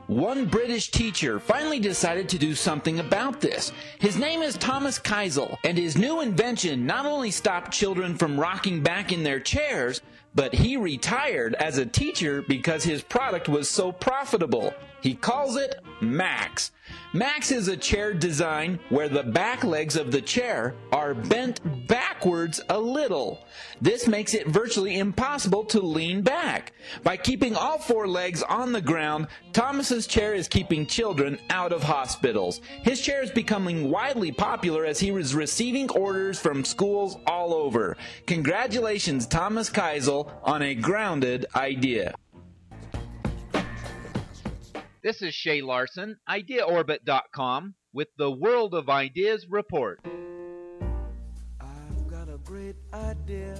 [0.06, 3.72] One British teacher finally decided to do something about this.
[3.98, 8.82] His name is Thomas Keisel, and his new invention not only stopped children from rocking
[8.82, 10.02] back in their chairs,
[10.34, 14.74] but he retired as a teacher because his product was so profitable.
[15.00, 16.70] He calls it Max.
[17.14, 22.60] Max is a chair design where the back legs of the chair are bent backwards
[22.68, 23.46] a little.
[23.80, 26.72] This makes it virtually impossible to lean back.
[27.04, 31.84] By keeping all four legs on the ground, Thomas's chair is keeping children out of
[31.84, 32.60] hospitals.
[32.82, 37.96] His chair is becoming widely popular as he is receiving orders from schools all over.
[38.26, 42.16] Congratulations, Thomas Keisel, on a grounded idea.
[45.04, 50.00] This is Shay Larson, IdeaOrbit.com, with the World of Ideas report.
[51.60, 53.54] I've got a great idea.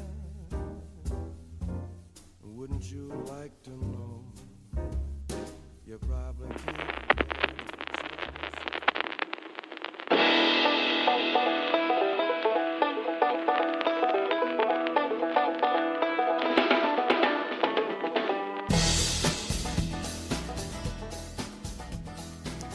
[2.43, 4.25] Wouldn't you like to know?
[5.87, 6.94] You probably can't.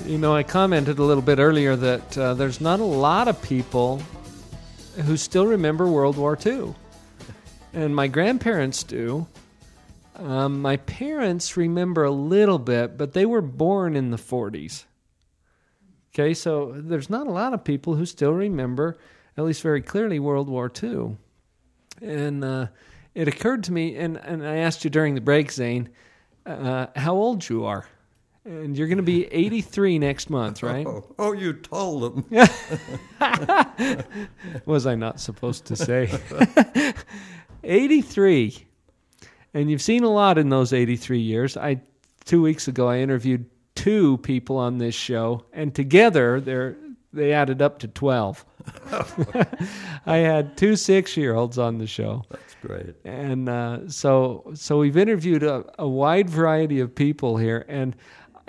[0.10, 3.40] You know, I commented a little bit earlier that uh, there's not a lot of
[3.44, 4.02] people
[5.06, 6.74] who still remember World War II.
[7.74, 9.28] And my grandparents do.
[10.16, 14.86] Um, my parents remember a little bit, but they were born in the 40s.
[16.12, 18.98] Okay, so there's not a lot of people who still remember,
[19.38, 21.18] at least very clearly, World War II.
[22.02, 22.68] And uh,
[23.14, 25.88] it occurred to me, and, and I asked you during the break, Zane,
[26.48, 27.86] uh, how old you are.
[28.50, 30.88] And you're going to be 83 next month, right?
[30.88, 32.26] Oh, oh, you told them.
[34.66, 36.12] Was I not supposed to say?
[37.64, 38.66] 83.
[39.54, 41.58] And you've seen a lot in those 83 years.
[41.58, 41.82] I
[42.26, 46.76] 2 weeks ago I interviewed two people on this show and together they're
[47.14, 48.46] they added up to 12.
[50.06, 52.24] I had two 6-year-olds on the show.
[52.30, 52.96] That's great.
[53.04, 57.96] And uh, so so we've interviewed a, a wide variety of people here and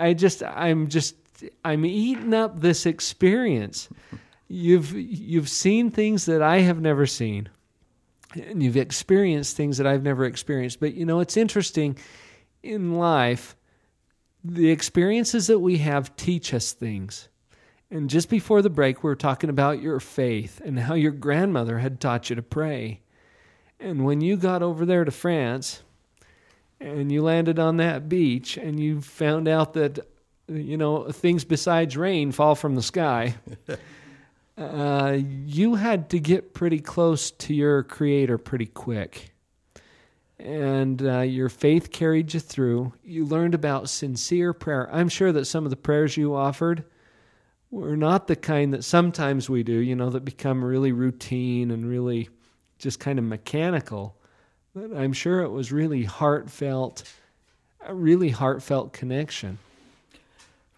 [0.01, 1.15] I just I'm just
[1.63, 3.89] I'm eating up this experience.
[4.47, 7.49] You've you've seen things that I have never seen.
[8.33, 10.79] And you've experienced things that I've never experienced.
[10.79, 11.97] But you know, it's interesting
[12.63, 13.55] in life
[14.43, 17.29] the experiences that we have teach us things.
[17.91, 21.79] And just before the break, we were talking about your faith and how your grandmother
[21.79, 23.01] had taught you to pray.
[23.79, 25.81] And when you got over there to France
[26.81, 29.99] and you landed on that beach and you found out that,
[30.47, 33.35] you know, things besides rain fall from the sky,
[34.57, 39.31] uh, you had to get pretty close to your Creator pretty quick.
[40.39, 42.93] And uh, your faith carried you through.
[43.03, 44.89] You learned about sincere prayer.
[44.91, 46.83] I'm sure that some of the prayers you offered
[47.69, 51.87] were not the kind that sometimes we do, you know, that become really routine and
[51.87, 52.29] really
[52.79, 54.17] just kind of mechanical.
[54.73, 57.03] But I'm sure it was really heartfelt,
[57.85, 59.57] a really heartfelt connection.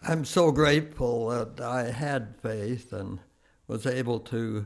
[0.02, 3.20] I'm so grateful that I had faith and
[3.68, 4.66] was able to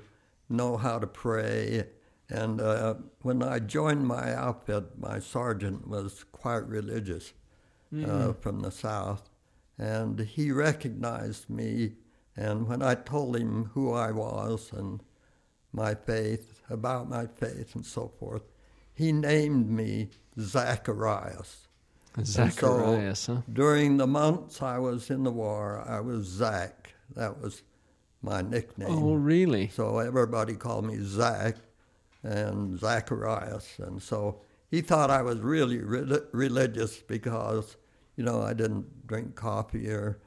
[0.50, 1.84] know how to pray.
[2.30, 7.34] And uh, when I joined my outfit, my sergeant was quite religious
[8.06, 9.30] uh, from the South.
[9.78, 11.94] And he recognized me.
[12.36, 15.02] And when I told him who I was and
[15.74, 18.44] my faith, about my faith and so forth,
[18.98, 21.68] he named me Zacharias.
[22.16, 23.42] And so Zacharias, huh?
[23.52, 26.94] During the months I was in the war, I was Zach.
[27.16, 27.62] That was
[28.24, 28.90] my nickname.
[28.90, 29.68] Oh, really?
[29.70, 31.56] So everybody called me Zach
[32.24, 33.68] and Zacharias.
[33.78, 37.78] And so he thought I was really re- religious because,
[38.16, 40.18] you know, I didn't drink coffee or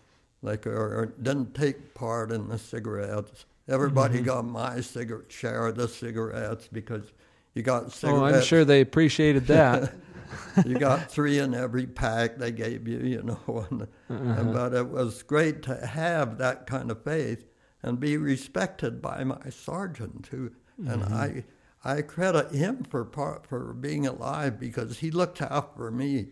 [0.42, 3.46] liquor or didn't take part in the cigarettes.
[3.68, 4.24] Everybody Mm-hmm.
[4.26, 7.12] got my cigarette share of the cigarettes because
[7.54, 8.24] you got Oh.
[8.24, 9.94] I'm sure they appreciated that.
[10.66, 13.66] you got three in every pack they gave you, you know.
[13.68, 17.44] And, and- but it was great to have that kind of faith
[17.82, 20.52] and be respected by my sergeant too.
[20.78, 21.14] And mm-hmm.
[21.14, 21.44] I,
[21.84, 26.28] I credit him for part, for being alive because he looked out for me,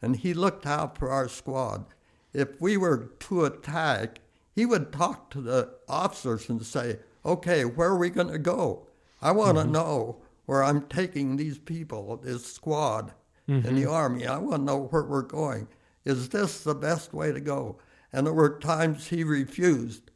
[0.00, 1.86] and he looked out for our squad.
[2.32, 4.20] If we were to attack,
[4.54, 8.88] he would talk to the officers and say, "Okay, where are we going to go?
[9.20, 9.72] I want to mm-hmm.
[9.72, 13.12] know where I'm taking these people, this squad
[13.48, 13.90] in the mm-hmm.
[13.90, 14.26] army.
[14.26, 15.68] I want to know where we're going.
[16.04, 17.78] Is this the best way to go?"
[18.12, 20.10] And there were times he refused.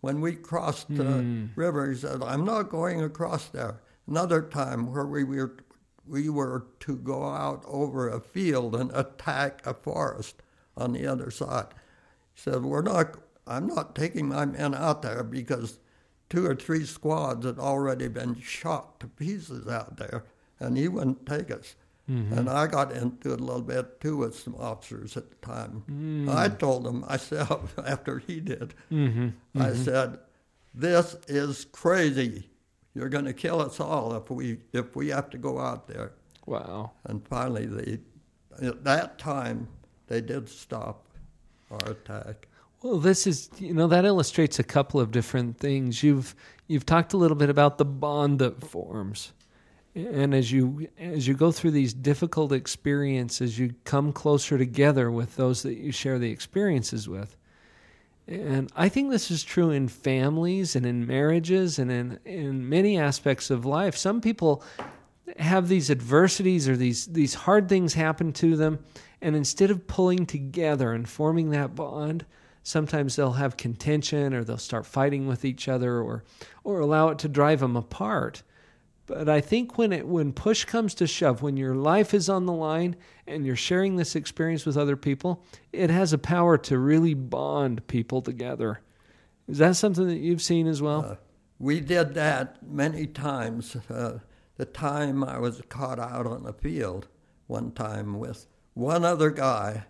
[0.00, 1.50] When we crossed the mm.
[1.56, 5.56] river, he said, "I'm not going across there." Another time where we were
[6.06, 10.42] we were to go out over a field and attack a forest
[10.76, 11.68] on the other side.
[12.34, 13.16] He said, "We're not.
[13.46, 15.78] I'm not taking my men out there because
[16.30, 20.24] two or three squads had already been shot to pieces out there,
[20.58, 21.74] and he wouldn't take us."
[22.10, 22.38] Mm-hmm.
[22.38, 25.84] And I got into it a little bit too with some officers at the time.
[25.88, 26.34] Mm.
[26.34, 28.74] I told them myself after he did.
[28.90, 29.28] Mm-hmm.
[29.56, 29.82] I mm-hmm.
[29.82, 30.18] said,
[30.74, 32.48] "This is crazy.
[32.94, 36.12] You're going to kill us all if we if we have to go out there."
[36.46, 36.92] Wow.
[37.04, 37.98] And finally, they
[38.66, 39.68] at that time
[40.08, 41.06] they did stop
[41.70, 42.48] our attack.
[42.82, 46.02] Well, this is you know that illustrates a couple of different things.
[46.02, 46.34] You've
[46.66, 49.32] you've talked a little bit about the bond that forms,
[49.94, 55.36] and as you as you go through these difficult experiences, you come closer together with
[55.36, 57.36] those that you share the experiences with.
[58.26, 62.98] And I think this is true in families and in marriages and in in many
[62.98, 63.94] aspects of life.
[63.94, 64.64] Some people
[65.38, 68.78] have these adversities or these these hard things happen to them
[69.20, 72.24] and instead of pulling together and forming that bond
[72.62, 76.24] sometimes they'll have contention or they'll start fighting with each other or
[76.64, 78.42] or allow it to drive them apart.
[79.06, 82.46] But i think when it when push comes to shove when your life is on
[82.46, 82.94] the line
[83.26, 87.86] and you're sharing this experience with other people it has a power to really bond
[87.88, 88.80] people together.
[89.48, 91.04] Is that something that you've seen as well?
[91.04, 91.16] Uh,
[91.58, 93.76] we did that many times.
[93.88, 94.20] Uh,
[94.56, 97.08] the time I was caught out on the field
[97.46, 99.84] one time with one other guy,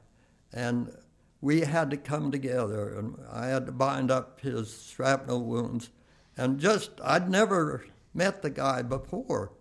[0.52, 0.90] and
[1.40, 5.90] we had to come together, and I had to bind up his shrapnel wounds.
[6.36, 7.84] And just, I'd never
[8.14, 9.52] met the guy before,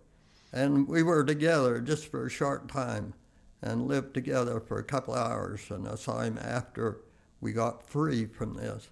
[0.52, 3.14] and we were together just for a short time
[3.62, 7.00] and lived together for a couple hours, and I saw him after
[7.40, 8.88] we got free from this.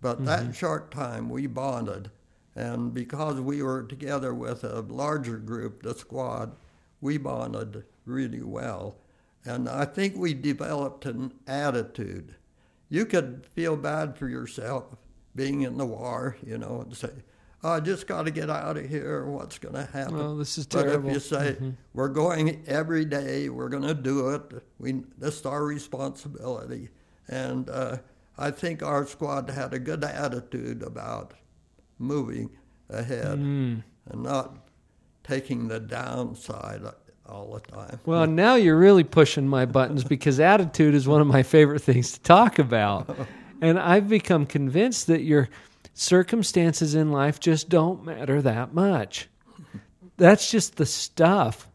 [0.00, 0.52] But that mm-hmm.
[0.52, 2.10] short time, we bonded.
[2.54, 6.52] And because we were together with a larger group, the squad,
[7.00, 8.96] we bonded really well.
[9.44, 12.34] And I think we developed an attitude.
[12.88, 14.96] You could feel bad for yourself
[15.34, 17.10] being in the war, you know, and say,
[17.62, 19.24] oh, I just got to get out of here.
[19.26, 20.16] What's going to happen?
[20.20, 21.00] Oh, this is terrible.
[21.02, 21.56] But if you say,
[21.94, 24.42] we're going every day, we're going to do it,
[24.78, 26.88] we, this is our responsibility.
[27.28, 27.98] And uh,
[28.36, 31.34] I think our squad had a good attitude about
[31.98, 32.50] moving
[32.88, 33.82] ahead Mm.
[34.10, 34.68] and not
[35.24, 36.82] taking the downside
[37.28, 38.00] all the time.
[38.06, 42.12] Well, now you're really pushing my buttons because attitude is one of my favorite things
[42.12, 43.16] to talk about.
[43.60, 45.48] And I've become convinced that your
[45.92, 49.28] circumstances in life just don't matter that much.
[50.16, 51.68] That's just the stuff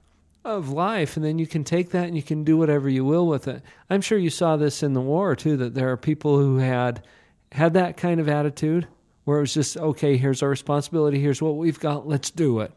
[0.45, 1.17] of life.
[1.17, 3.61] And then you can take that and you can do whatever you will with it.
[3.89, 7.03] I'm sure you saw this in the war too, that there are people who had
[7.51, 8.87] had that kind of attitude
[9.25, 12.71] where it was just, okay, here's our responsibility, here's what we've got, let's do it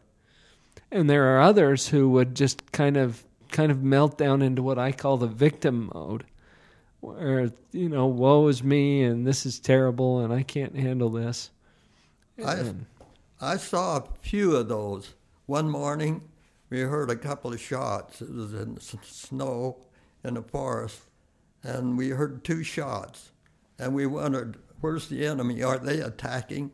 [0.91, 4.79] and there are others who would just kind of kind of melt down into what
[4.79, 6.25] I call the victim mode
[7.01, 11.51] where you know woe is me and this is terrible and I can't handle this
[12.45, 12.73] I,
[13.41, 15.15] I saw a few of those.
[15.47, 16.23] One morning,
[16.69, 18.21] we heard a couple of shots.
[18.21, 19.79] It was in s- snow
[20.25, 21.01] in the forest,
[21.63, 23.31] and we heard two shots.
[23.79, 25.63] And we wondered, where's the enemy?
[25.63, 26.73] Are they attacking?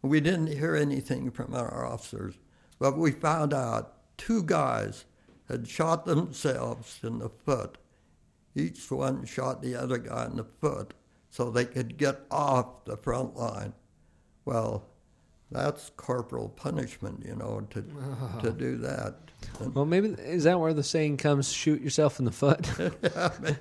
[0.00, 2.34] We didn't hear anything from our officers,
[2.82, 5.04] but we found out two guys
[5.48, 7.78] had shot themselves in the foot.
[8.56, 10.92] Each one shot the other guy in the foot
[11.30, 13.72] so they could get off the front line.
[14.44, 14.84] Well,
[15.52, 17.84] that's corporal punishment, you know, to
[18.42, 19.14] to do that.
[19.74, 22.68] Well maybe is that where the saying comes shoot yourself in the foot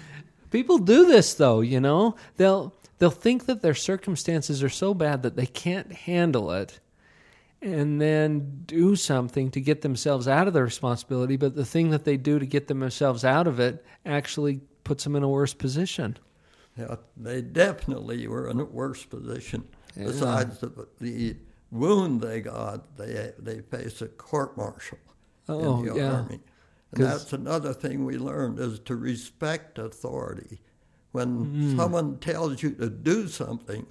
[0.50, 5.22] people do this though you know they'll they'll think that their circumstances are so bad
[5.22, 6.80] that they can't handle it
[7.60, 12.04] and then do something to get themselves out of the responsibility but the thing that
[12.04, 16.16] they do to get themselves out of it actually puts them in a worse position
[16.76, 19.64] yeah, they definitely were in a worse position.
[19.96, 20.04] Yeah.
[20.04, 21.34] Besides the, the
[21.72, 24.98] wound they got, they they face a court martial
[25.48, 26.12] Oh, in the yeah.
[26.12, 26.38] army.
[26.92, 30.60] And that's another thing we learned is to respect authority.
[31.10, 31.76] When Mm.
[31.76, 33.84] someone tells you to do something,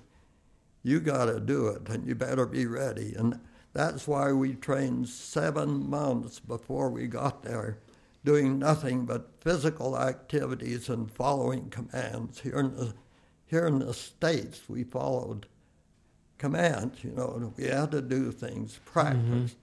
[0.81, 3.15] you got to do it, and you better be ready.
[3.15, 3.37] And
[3.77, 7.77] that's why we trained seven months before we got there,
[8.25, 12.39] doing nothing but physical activities and following commands.
[12.39, 12.95] Here in the,
[13.45, 15.45] here in the States, we followed
[16.39, 19.55] commands, you know, we had to do things, practice,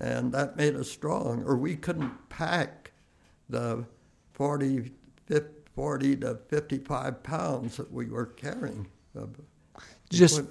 [0.00, 0.04] mm-hmm.
[0.04, 2.92] and that made us strong, or we couldn't pack
[3.48, 3.84] the
[4.34, 4.92] 40,
[5.26, 8.86] 50, 40 to 55 pounds that we were carrying.
[10.08, 10.42] Just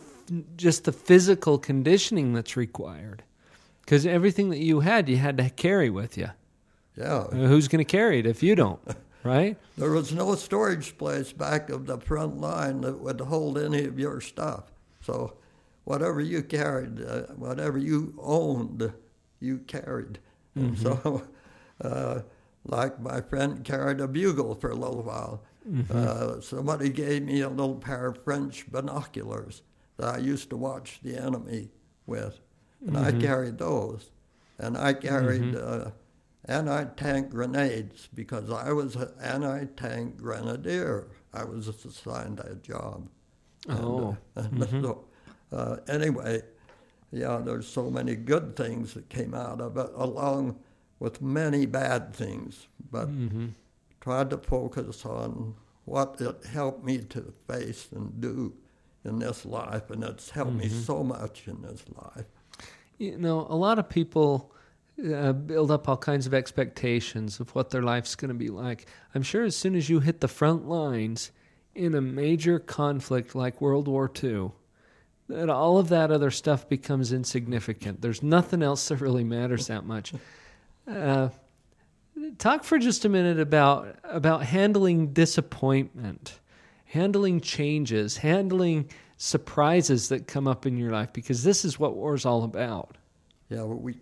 [0.57, 3.23] just the physical conditioning that's required
[3.81, 6.29] because everything that you had you had to carry with you
[6.95, 8.79] Yeah, Uh, who's going to carry it if you don't
[9.23, 9.57] right?
[9.77, 13.97] There was no storage place back of the front line that would hold any of
[13.99, 14.71] your stuff.
[15.01, 15.33] So
[15.83, 18.93] whatever you carried, uh, whatever you owned,
[19.39, 20.19] you carried.
[20.53, 21.23] And so,
[21.81, 22.19] uh,
[22.65, 25.41] like my friend carried a bugle for a little while.
[25.91, 29.63] Uh, somebody gave me a little pair of French binoculars
[29.97, 31.71] that I used to watch the enemy
[32.05, 32.39] with,
[32.85, 34.11] and I carried those.
[34.57, 35.91] And I carried uh,
[36.45, 41.07] anti-tank grenades because I was an anti-tank grenadier.
[41.33, 43.09] I was assigned that job.
[43.67, 44.17] And, Oh.
[44.35, 45.05] uh, and so,
[45.51, 46.41] uh, anyway,
[47.11, 50.59] yeah, there's so many good things that came out of it, along
[50.99, 52.67] with many bad things.
[52.91, 53.09] But
[53.99, 58.53] tried to focus on what it helped me to face and do
[59.05, 62.25] in this life, and it's helped me so much in this life.
[62.97, 64.51] You know, a lot of people
[65.03, 68.87] uh, build up all kinds of expectations of what their life's going to be like.
[69.13, 71.31] I'm sure as soon as you hit the front lines
[71.73, 74.51] in a major conflict like World War II,
[75.27, 78.01] that all of that other stuff becomes insignificant.
[78.01, 80.13] There's nothing else that really matters that much.
[80.87, 81.29] Uh,
[82.37, 86.39] talk for just a minute about about handling disappointment,
[86.95, 92.25] handling changes, handling surprises that come up in your life because this is what war's
[92.25, 92.97] all about.
[93.49, 93.95] Yeah, we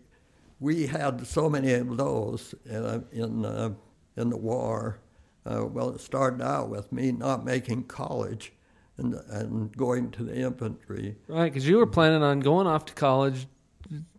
[0.60, 3.72] we had so many of those uh, in uh,
[4.16, 5.00] in the war.
[5.46, 8.54] Uh, well, it started out with me not making college
[8.98, 11.16] and and going to the infantry.
[11.28, 13.48] Right, because you were planning on going off to college,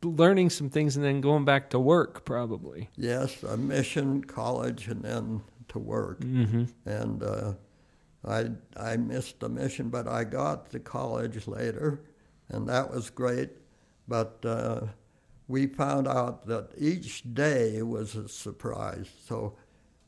[0.02, 2.90] learning some things, and then going back to work, probably.
[2.96, 6.20] Yes, a mission, college, and then to work.
[6.20, 6.64] Mm-hmm.
[6.84, 7.52] And uh,
[8.26, 12.00] I I missed the mission, but I got to college later,
[12.48, 13.50] and that was great.
[14.08, 14.80] But uh,
[15.48, 19.08] we found out that each day was a surprise.
[19.26, 19.56] So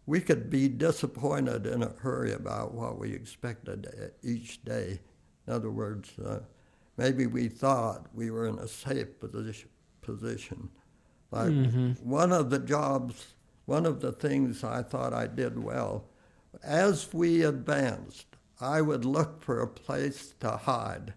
[0.06, 5.00] we could be disappointed in a hurry about what we expected each day.
[5.46, 6.40] In other words, uh,
[6.96, 9.68] maybe we thought we were in a safe position.
[10.00, 10.68] position.
[11.32, 11.52] Like
[12.02, 13.34] one of the jobs,
[13.66, 16.04] one of the things I thought I did well,
[16.62, 18.26] as we advanced,
[18.61, 21.14] I would look for a place to hide.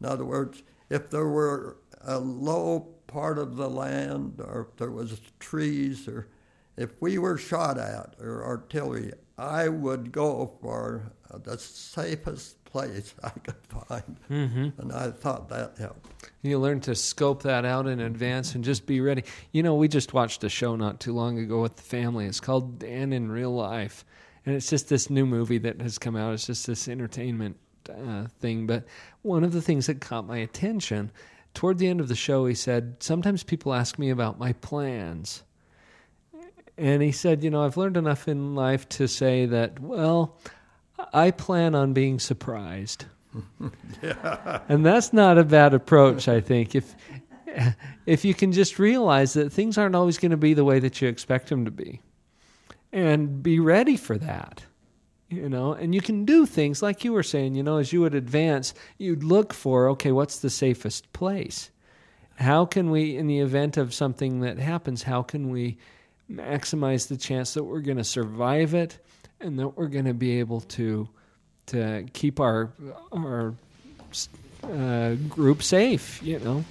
[0.00, 4.90] In other words, if there were a low part of the land or if there
[4.90, 6.28] was trees or
[6.76, 13.30] if we were shot at or artillery, I would go for the safest place I
[13.30, 14.16] could find.
[14.30, 14.80] Mm-hmm.
[14.80, 16.30] And I thought that helped.
[16.42, 19.24] You learn to scope that out in advance and just be ready.
[19.52, 22.26] You know, we just watched a show not too long ago with the family.
[22.26, 24.04] It's called Dan in Real Life.
[24.46, 26.34] And it's just this new movie that has come out.
[26.34, 27.56] It's just this entertainment
[27.88, 28.66] uh, thing.
[28.66, 28.84] But
[29.22, 31.10] one of the things that caught my attention
[31.54, 35.42] toward the end of the show, he said, Sometimes people ask me about my plans.
[36.76, 40.36] And he said, You know, I've learned enough in life to say that, well,
[41.12, 43.06] I plan on being surprised.
[44.02, 44.60] yeah.
[44.68, 46.74] And that's not a bad approach, I think.
[46.74, 46.94] If
[48.06, 51.00] if you can just realize that things aren't always going to be the way that
[51.00, 52.00] you expect them to be,
[52.94, 54.62] and be ready for that,
[55.28, 57.56] you know, and you can do things like you were saying.
[57.56, 61.70] You know, as you would advance, you'd look for okay, what's the safest place?
[62.36, 65.76] How can we, in the event of something that happens, how can we
[66.30, 68.98] maximize the chance that we're going to survive it,
[69.40, 71.08] and that we're going to be able to
[71.66, 72.70] to keep our
[73.12, 73.54] our
[74.62, 76.64] uh, group safe, you know.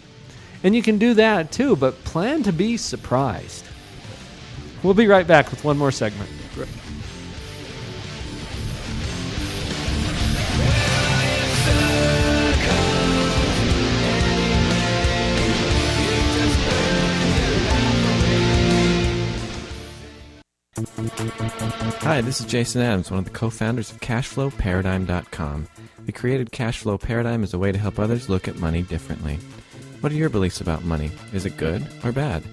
[0.64, 3.66] And you can do that too, but plan to be surprised.
[4.84, 6.30] We'll be right back with one more segment.
[22.02, 25.68] Hi, this is Jason Adams, one of the co-founders of CashflowParadigm.com.
[26.06, 29.40] We created Cashflow Paradigm as a way to help others look at money differently.
[30.02, 31.12] What are your beliefs about money?
[31.32, 32.44] Is it good or bad?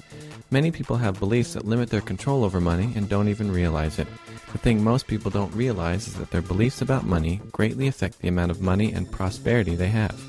[0.52, 4.08] Many people have beliefs that limit their control over money and don't even realize it.
[4.50, 8.26] The thing most people don't realize is that their beliefs about money greatly affect the
[8.26, 10.20] amount of money and prosperity they have.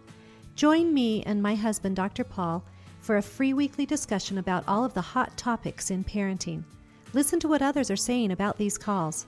[0.55, 2.23] Join me and my husband, Dr.
[2.23, 2.63] Paul,
[3.01, 6.63] for a free weekly discussion about all of the hot topics in parenting.
[7.11, 9.27] Listen to what others are saying about these calls.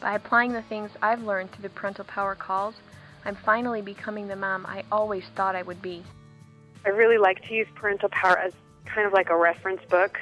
[0.00, 2.76] By applying the things I've learned through the parental power calls,
[3.26, 6.02] I'm finally becoming the mom I always thought I would be.
[6.86, 8.54] I really like to use parental power as
[8.86, 10.18] kind of like a reference book.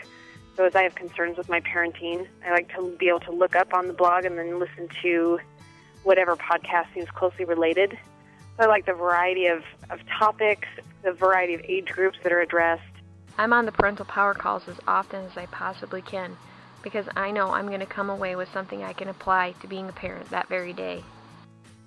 [0.57, 3.57] So as I have concerns with my parenting, I like to be able to look
[3.57, 5.39] up on the blog and then listen to
[6.03, 7.99] whatever podcast seems closely related.
[8.57, 10.69] So I like the variety of, of topics,
[11.03, 12.83] the variety of age groups that are addressed.
[13.39, 16.37] I'm on the parental power calls as often as I possibly can
[16.83, 19.89] because I know I'm going to come away with something I can apply to being
[19.89, 21.03] a parent that very day.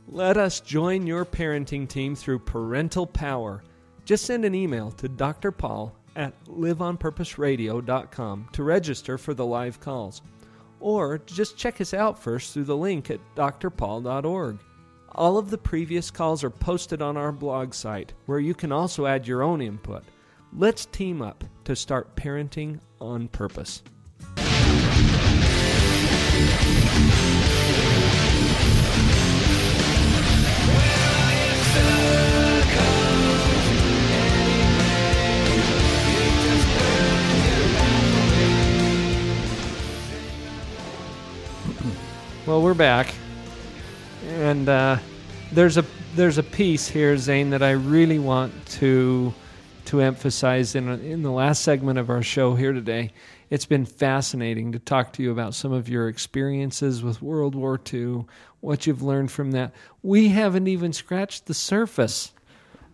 [0.07, 3.63] Let us join your parenting team through Parental Power.
[4.05, 5.51] Just send an email to Dr.
[6.15, 10.21] At liveonpurposeradio.com to register for the live calls.
[10.79, 14.59] Or just check us out first through the link at drpaul.org.
[15.11, 19.05] All of the previous calls are posted on our blog site, where you can also
[19.05, 20.03] add your own input.
[20.53, 23.81] Let's team up to start parenting on purpose.
[42.45, 43.11] Well, we're back,
[44.27, 44.99] and uh,
[45.51, 45.85] there's a
[46.15, 49.33] there's a piece here, Zane, that I really want to
[49.85, 53.13] to emphasize in in the last segment of our show here today.
[53.49, 57.81] It's been fascinating to talk to you about some of your experiences with World War
[57.91, 58.25] II,
[58.59, 59.73] what you've learned from that.
[60.03, 62.31] We haven't even scratched the surface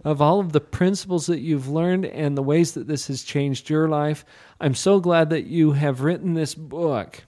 [0.05, 3.69] of all of the principles that you've learned and the ways that this has changed
[3.69, 4.23] your life.
[4.61, 7.25] I'm so glad that you have written this book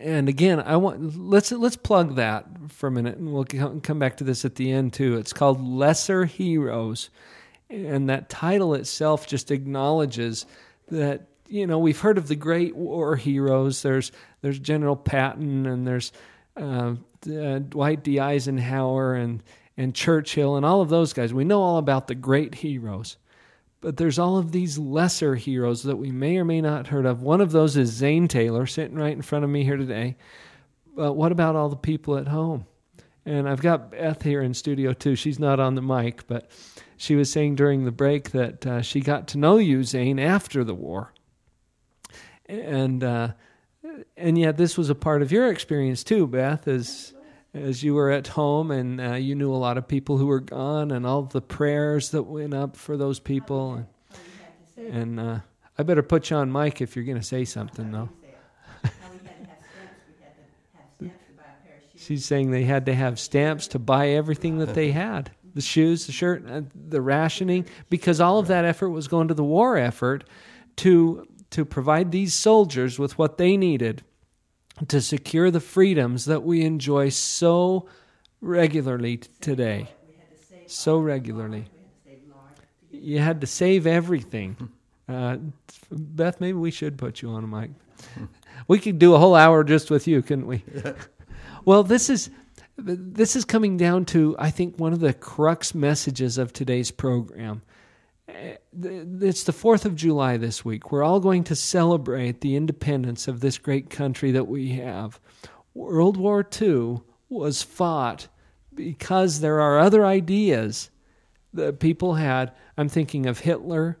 [0.00, 4.16] and again, I want let's let's plug that for a minute, and we'll come back
[4.18, 5.16] to this at the end too.
[5.16, 7.10] It's called Lesser Heroes,
[7.68, 10.46] and that title itself just acknowledges
[10.88, 13.82] that you know we've heard of the great war heroes.
[13.82, 14.10] There's
[14.40, 16.12] there's General Patton, and there's
[16.56, 16.94] uh,
[17.30, 18.20] uh, Dwight D.
[18.20, 19.42] Eisenhower, and
[19.76, 21.34] and Churchill, and all of those guys.
[21.34, 23.16] We know all about the great heroes.
[23.84, 27.20] But there's all of these lesser heroes that we may or may not heard of.
[27.20, 30.16] One of those is Zane Taylor, sitting right in front of me here today.
[30.96, 32.64] But what about all the people at home?
[33.26, 35.16] And I've got Beth here in studio too.
[35.16, 36.50] She's not on the mic, but
[36.96, 40.64] she was saying during the break that uh, she got to know you, Zane, after
[40.64, 41.12] the war.
[42.46, 43.32] And uh,
[44.16, 47.12] and yet this was a part of your experience too, Beth, as
[47.54, 50.40] as you were at home and uh, you knew a lot of people who were
[50.40, 53.86] gone and all the prayers that went up for those people and,
[54.90, 55.38] and uh,
[55.78, 58.08] I better put you on mic if you're going to say something though.
[61.96, 65.30] She's saying they had to have stamps to buy everything that they had.
[65.54, 69.34] The shoes, the shirt, uh, the rationing, because all of that effort was going to
[69.34, 70.24] the war effort
[70.76, 74.02] to to provide these soldiers with what they needed
[74.88, 77.88] to secure the freedoms that we enjoy so
[78.40, 79.88] regularly today.
[80.66, 81.66] So regularly.
[82.90, 84.70] You had to save everything.
[85.08, 85.36] Uh,
[85.90, 87.70] Beth, maybe we should put you on a mic.
[88.68, 90.64] We could do a whole hour just with you, couldn't we?
[91.64, 92.30] well, this is
[92.76, 97.62] this is coming down to I think one of the crux messages of today's program
[98.28, 100.90] it's the 4th of July this week.
[100.90, 105.20] We're all going to celebrate the independence of this great country that we have.
[105.74, 108.28] World War II was fought
[108.74, 110.90] because there are other ideas
[111.52, 112.52] that people had.
[112.76, 113.98] I'm thinking of Hitler.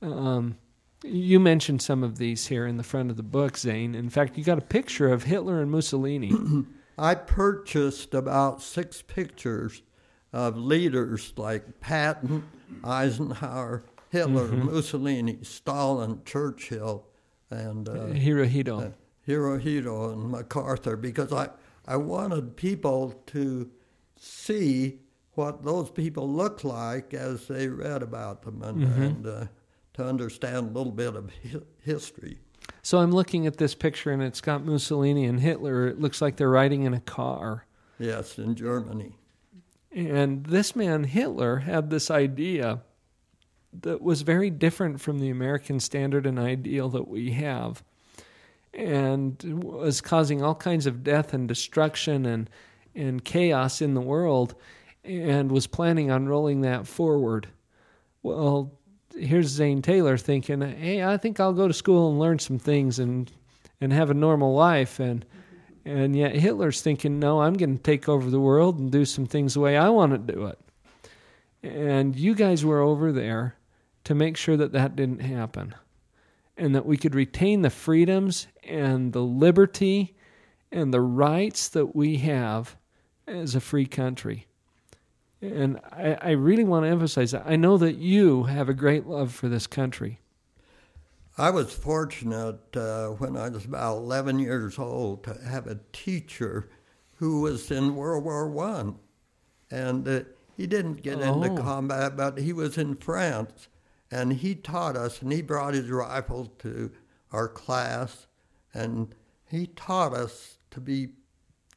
[0.00, 0.56] Um,
[1.02, 3.94] you mentioned some of these here in the front of the book, Zane.
[3.94, 6.32] In fact, you got a picture of Hitler and Mussolini.
[6.98, 9.82] I purchased about six pictures
[10.32, 12.44] of leaders like Patton,
[12.82, 14.74] Eisenhower, Hitler, mm-hmm.
[14.74, 17.06] Mussolini, Stalin, Churchill,
[17.50, 18.86] and uh, Hirohito.
[18.86, 18.90] Uh,
[19.26, 21.48] Hirohito and MacArthur because I,
[21.86, 23.70] I wanted people to
[24.18, 25.00] see
[25.32, 29.02] what those people looked like as they read about them and, mm-hmm.
[29.02, 29.46] and uh,
[29.94, 32.38] to understand a little bit of hi- history.
[32.82, 35.88] So I'm looking at this picture and it's got Mussolini and Hitler.
[35.88, 37.66] It looks like they're riding in a car.
[37.98, 39.16] Yes, in Germany.
[39.94, 42.80] And this man, Hitler, had this idea
[43.82, 47.82] that was very different from the American standard and ideal that we have,
[48.72, 52.50] and was causing all kinds of death and destruction and
[52.96, 54.54] and chaos in the world,
[55.04, 57.48] and was planning on rolling that forward.
[58.22, 58.72] Well,
[59.16, 62.98] here's Zane Taylor thinking, "Hey, I think I'll go to school and learn some things
[62.98, 63.30] and
[63.80, 65.24] and have a normal life." And
[65.84, 69.26] and yet Hitler's thinking, "No, I'm going to take over the world and do some
[69.26, 70.58] things the way I want to do it."
[71.62, 73.56] And you guys were over there
[74.04, 75.74] to make sure that that didn't happen,
[76.56, 80.14] and that we could retain the freedoms and the liberty
[80.70, 82.76] and the rights that we have
[83.26, 84.46] as a free country.
[85.40, 87.44] And I, I really want to emphasize that.
[87.46, 90.20] I know that you have a great love for this country.
[91.36, 96.68] I was fortunate uh, when I was about 11 years old to have a teacher
[97.16, 98.98] who was in World War One,
[99.70, 100.20] and uh,
[100.56, 101.22] he didn't get Oh.
[101.22, 103.68] into combat, but he was in France,
[104.10, 106.92] and he taught us, and he brought his rifle to
[107.32, 108.26] our class,
[108.72, 109.12] and
[109.44, 111.14] he taught us to be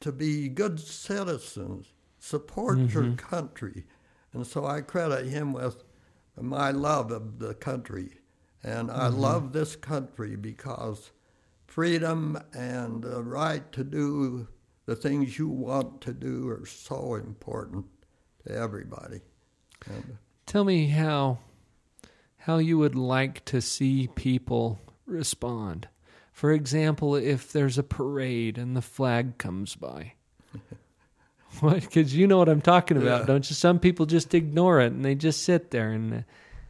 [0.00, 1.86] to be good citizens,
[2.20, 3.18] support your Mhm.
[3.18, 3.84] country,
[4.32, 5.82] and so I credit him with
[6.40, 8.17] my love of the country,
[8.68, 9.18] and I Mhm.
[9.18, 11.10] love this country because
[11.66, 14.48] freedom and the right to do
[14.86, 17.86] the things you want to do are so important
[18.46, 19.20] to everybody.
[19.86, 21.38] And Tell me how
[22.42, 25.88] how you would like to see people respond.
[26.32, 30.14] For example, if there's a parade and the flag comes by.
[31.60, 31.80] What?
[31.80, 33.26] Because you know what I'm talking about, Yeah.
[33.26, 33.54] don't you?
[33.56, 36.24] Some people just ignore it and they just sit there and.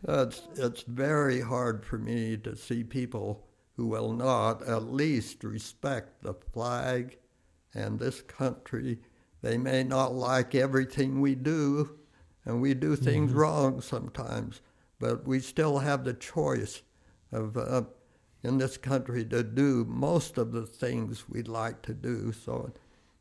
[0.06, 3.44] Uh, It's, it's very hard for me to see people
[3.76, 7.18] who will not at least respect the flag
[7.74, 9.00] and this country.
[9.40, 11.98] They may not like everything we do,
[12.44, 13.36] and we do things Mhm.
[13.36, 14.60] wrong sometimes,
[14.98, 16.82] but we still have the choice
[17.30, 17.84] of uh,
[18.42, 22.32] in this country to do most of the things we'd like to do.
[22.32, 22.72] So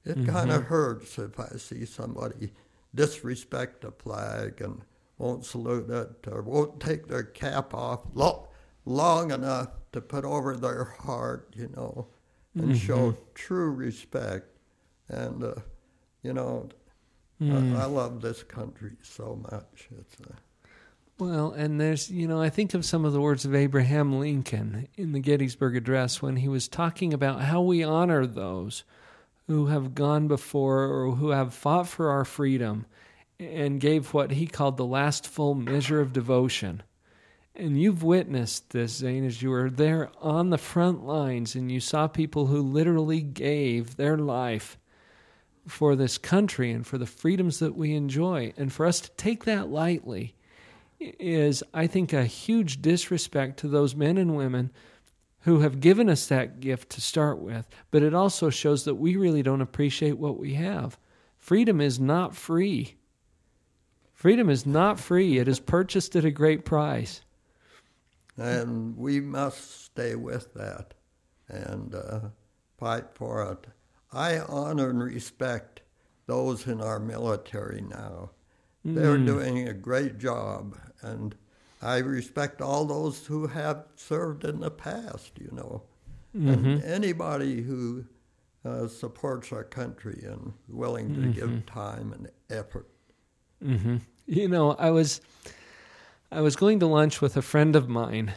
[0.05, 2.53] it kind of hurts if I see somebody
[2.95, 4.82] disrespect the flag and
[5.18, 8.47] won't salute it or won't take their cap off lo-
[8.86, 12.07] long enough to put over their heart, you know,
[12.55, 13.18] and show Mhm.
[13.34, 14.47] true respect.
[15.09, 15.55] And, uh,
[16.24, 16.70] you know,
[17.41, 17.76] Mm.
[17.76, 19.89] I, I love this country so much.
[19.99, 20.34] It's uh,
[21.20, 24.88] Well, and there's, you know, I think of some of the words of Abraham Lincoln
[24.95, 28.84] in the Gettysburg Address when he was talking about how we honor those
[29.47, 32.86] who have gone before or who have fought for our freedom
[33.39, 36.83] and gave what he called the last full measure of devotion.
[37.55, 41.79] And you've witnessed this, Zane, as you were there on the front lines and you
[41.79, 44.77] saw people who literally gave their life
[45.67, 48.53] for this country and for the freedoms that we enjoy.
[48.57, 50.35] And for us to take that lightly
[50.99, 54.71] is, I think, a huge disrespect to those men and women
[55.41, 57.67] who have given us that gift to start with.
[57.89, 60.97] But it also shows that we really don't appreciate what we have.
[61.38, 62.97] Freedom is not free.
[64.18, 65.38] Freedom is not free.
[65.38, 67.22] It is purchased at a great price.
[68.36, 70.95] and we must stay with that
[71.49, 72.20] and uh,
[72.80, 73.68] fight for it.
[74.11, 75.82] I honor and respect
[76.26, 78.32] those in our military now.
[78.84, 79.26] They're Mm.
[79.26, 81.36] doing a great job, and
[81.82, 85.84] I respect all those who have served in the past, you know.
[86.34, 86.84] And Mhm.
[86.84, 88.05] anybody who
[88.65, 91.65] uh, supports our country and willing to give Mhm.
[91.68, 92.88] time and effort.
[93.64, 95.22] Hmm You know, I was
[96.32, 98.34] I was going to lunch with a friend of mine,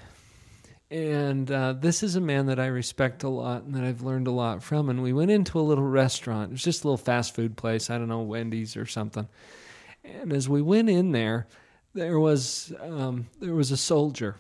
[0.90, 4.28] and uh, this is a man that I respect a lot and that I've learned
[4.28, 4.88] a lot from.
[4.88, 6.50] And we went into a little restaurant.
[6.50, 7.90] It was just a little fast food place.
[7.90, 9.28] I don't know, Wendy's or something.
[10.04, 11.46] And as we went in there,
[11.94, 14.36] there was um, there was a soldier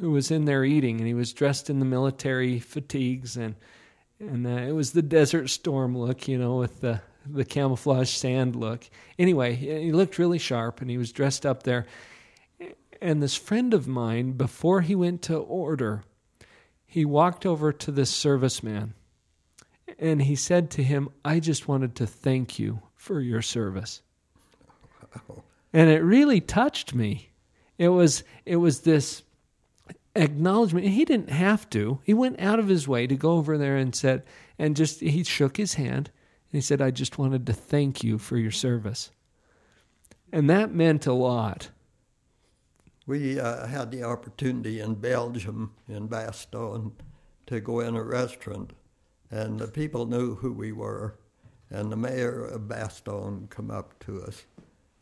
[0.00, 3.54] who was in there eating, and he was dressed in the military fatigues, and
[4.18, 7.00] and uh, it was the Desert Storm look, you know, with the
[7.32, 8.88] the camouflage sand look.
[9.18, 11.86] Anyway, he looked really sharp, and he was dressed up there.
[13.00, 16.02] And this friend of mine, before he went to order,
[16.86, 18.92] he walked over to this serviceman,
[19.98, 24.02] and he said to him, "I just wanted to thank you for your service."
[25.72, 27.30] and it really touched me.
[27.78, 29.22] It was it was this
[30.14, 30.86] acknowledgement.
[30.86, 32.00] He didn't have to.
[32.04, 34.24] He went out of his way to go over there and said,
[34.58, 36.19] and just he shook his hand and
[36.50, 39.10] he said, "I just wanted to thank you for your service,"
[40.32, 41.70] and that meant a lot.
[43.06, 46.92] We uh, had the opportunity in Belgium, in Bastogne,
[47.46, 48.72] to go in a restaurant,
[49.30, 51.16] and the people knew who we were.
[51.72, 54.44] And the mayor of Bastogne come up to us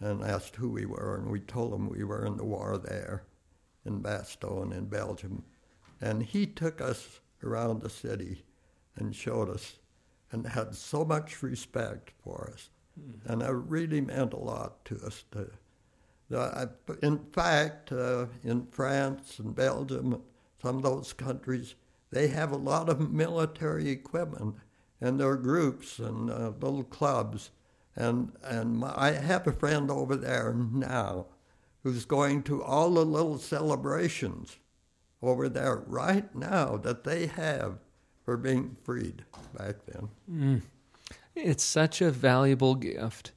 [0.00, 3.24] and asked who we were, and we told him we were in the war there
[3.86, 5.44] in Bastogne in Belgium.
[6.00, 8.44] And he took us around the city
[8.96, 9.78] and showed us
[10.30, 12.70] and had so much respect for us.
[13.24, 15.50] And it really meant a lot to us to
[16.30, 16.66] Uh,
[17.02, 20.22] in fact, uh, in France and Belgium,
[20.60, 21.74] some of those countries,
[22.10, 24.56] they have a lot of military equipment
[25.00, 27.50] and their groups and uh, little clubs.
[27.96, 31.26] And, and my, I have a friend over there now
[31.82, 34.58] who's going to all the little celebrations
[35.22, 37.78] over there right now that they have
[38.28, 39.24] for being freed
[39.56, 40.08] back then.
[40.30, 40.60] Mm.
[41.34, 43.32] It's such a valuable gift.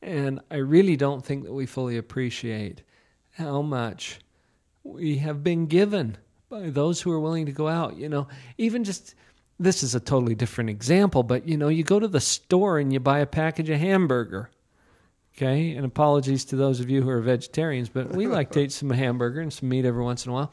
[0.00, 2.80] And I really don't think that we fully appreciate
[3.32, 4.18] how much
[4.82, 6.16] we have been given
[6.48, 7.98] by those who are willing to go out.
[7.98, 9.14] You know, even just
[9.58, 12.90] this is a totally different example, but you know, you go to the store and
[12.94, 14.48] you buy a package of hamburger.
[15.36, 18.72] Okay, and apologies to those of you who are vegetarians, but we like to eat
[18.72, 20.52] some hamburger and some meat every once in a while.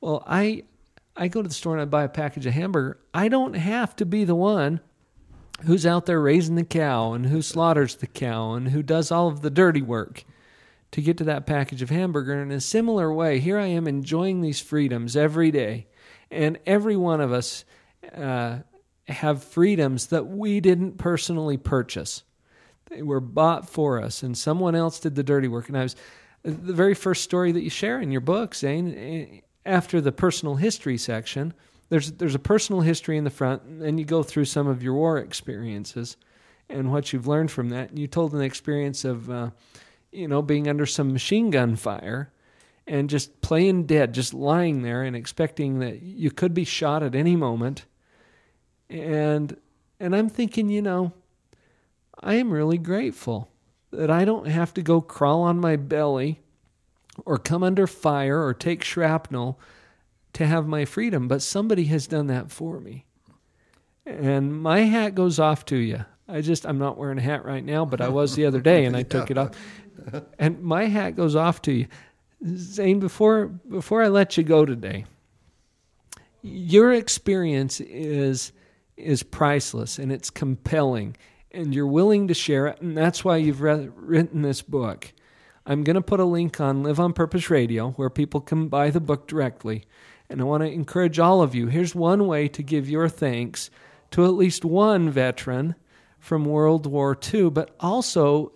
[0.00, 0.62] Well, I
[1.16, 2.98] I go to the store and I buy a package of hamburger.
[3.12, 4.80] I don't have to be the one
[5.62, 9.28] who's out there raising the cow and who slaughters the cow and who does all
[9.28, 10.24] of the dirty work
[10.90, 12.40] to get to that package of hamburger.
[12.40, 15.86] In a similar way, here I am enjoying these freedoms every day,
[16.30, 17.64] and every one of us
[18.14, 18.58] uh,
[19.08, 22.22] have freedoms that we didn't personally purchase.
[22.90, 25.68] They were bought for us, and someone else did the dirty work.
[25.68, 25.96] And I was
[26.42, 30.56] the very first story that you share in your book, Zane, eh, after the personal
[30.56, 31.54] history section
[31.88, 34.94] there's there's a personal history in the front, and you go through some of your
[34.94, 36.16] war experiences
[36.68, 37.90] and what you've learned from that.
[37.90, 39.50] And you told an experience of, uh,
[40.10, 42.32] you know, being under some machine gun fire
[42.86, 47.14] and just playing dead, just lying there and expecting that you could be shot at
[47.14, 47.84] any moment.
[48.88, 49.56] And
[50.00, 51.12] and I'm thinking, you know,
[52.20, 53.50] I am really grateful
[53.90, 56.40] that I don't have to go crawl on my belly
[57.24, 59.58] or come under fire or take shrapnel
[60.34, 63.04] to have my freedom, but somebody has done that for me.
[64.04, 66.04] And my hat goes off to you.
[66.28, 68.84] I just, I'm not wearing a hat right now, but I was the other day
[68.84, 69.50] and I took it off.
[70.40, 71.86] And my hat goes off to you.
[72.44, 75.04] Zane, before, before I let you go today,
[76.42, 78.50] your experience is,
[78.96, 81.16] is priceless and it's compelling
[81.52, 82.80] and you're willing to share it.
[82.82, 85.13] And that's why you've re- written this book.
[85.66, 88.90] I'm going to put a link on Live on Purpose Radio where people can buy
[88.90, 89.84] the book directly.
[90.28, 91.68] And I want to encourage all of you.
[91.68, 93.70] Here's one way to give your thanks
[94.10, 95.74] to at least one veteran
[96.18, 98.52] from World War II, but also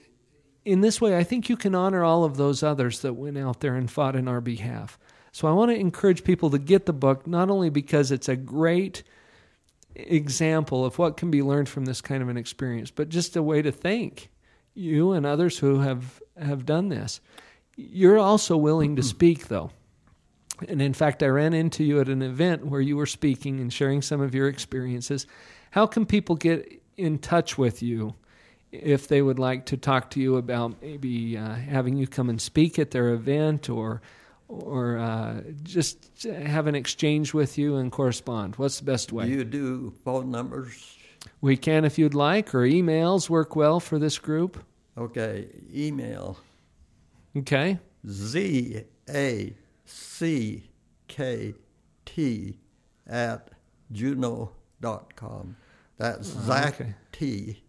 [0.65, 3.61] in this way, I think you can honor all of those others that went out
[3.61, 4.99] there and fought in our behalf.
[5.33, 8.37] So I want to encourage people to get the book, not only because it's a
[8.37, 9.03] great
[9.95, 13.43] example of what can be learned from this kind of an experience, but just a
[13.43, 14.31] way to thank
[14.75, 17.21] you and others who have, have done this.
[17.77, 19.71] You're also willing to speak, though.
[20.69, 23.73] And in fact, I ran into you at an event where you were speaking and
[23.73, 25.27] sharing some of your experiences.
[25.71, 28.15] How can people get in touch with you
[28.73, 32.41] if they would like to talk to you about maybe uh, having you come and
[32.41, 34.03] speak at their event or
[34.49, 38.57] or uh, just have an exchange with you and correspond?
[38.57, 39.27] What's the best way?
[39.27, 40.97] Do you do phone numbers?
[41.43, 44.65] We can if you'd like, or emails work well for this group.
[44.99, 46.39] Okay, email.
[47.37, 47.79] Okay.
[48.09, 50.65] Z A C
[51.07, 51.55] K
[52.05, 52.59] T
[53.07, 53.51] at
[53.93, 55.57] juno.com.
[55.99, 56.95] That's Oh, Zach okay.
[57.13, 57.63] T,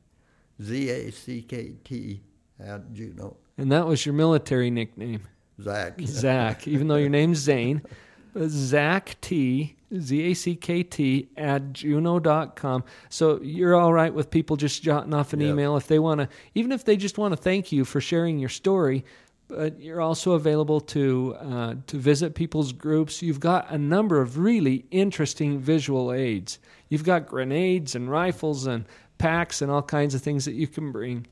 [0.62, 2.22] Z A C K T
[2.60, 3.38] at Juno.
[3.58, 5.22] And that was your military nickname.
[5.62, 6.00] Zach.
[6.02, 7.82] Zach, even though your name's Zane.
[8.32, 12.84] But Zach T, Z A C K T, at juno.com.
[13.10, 15.50] So you're all right with people just jotting off an Yep.
[15.50, 18.40] email if they want to, even if they just want to thank you for sharing
[18.40, 19.04] your story.
[19.48, 23.24] But you're also available to uh, to visit people's groups.
[23.24, 26.60] You've got a number of really interesting visual aids.
[26.90, 28.86] You've got grenades and rifles and
[29.18, 31.26] packs and all kinds of things that you can bring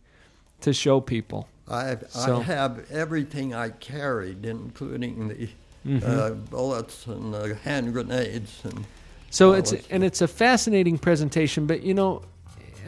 [0.61, 1.47] to show people.
[1.69, 5.49] I, So- I have everything I carried, including the
[5.87, 6.03] Mhm.
[6.03, 8.61] uh, bullets and uh, hand grenades.
[8.63, 8.85] And
[9.29, 12.21] So it's and it's a fascinating presentation, but you know,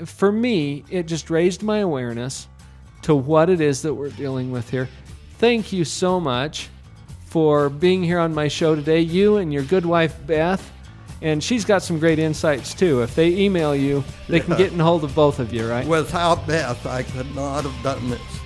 [0.06, 2.47] for me, it just raised my awareness
[3.04, 4.88] to what it is that we're dealing with here.
[5.38, 6.70] Thank you so much
[7.26, 9.00] for being here on my show today.
[9.00, 10.72] You and your good wife Beth,
[11.22, 13.02] and she's got some great insights too.
[13.04, 15.88] If they email you, they can get in hold of both of you, right?
[15.88, 18.39] Without Beth, I could not have done this.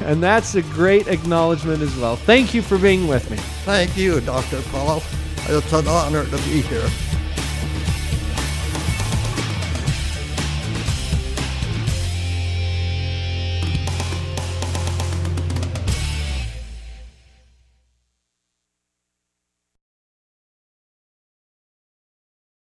[0.00, 2.16] And that's a great acknowledgement as well.
[2.16, 3.36] Thank you for being with me.
[3.64, 4.62] Thank you, Dr.
[4.70, 5.02] Paul.
[5.48, 6.88] It's an honor to be here.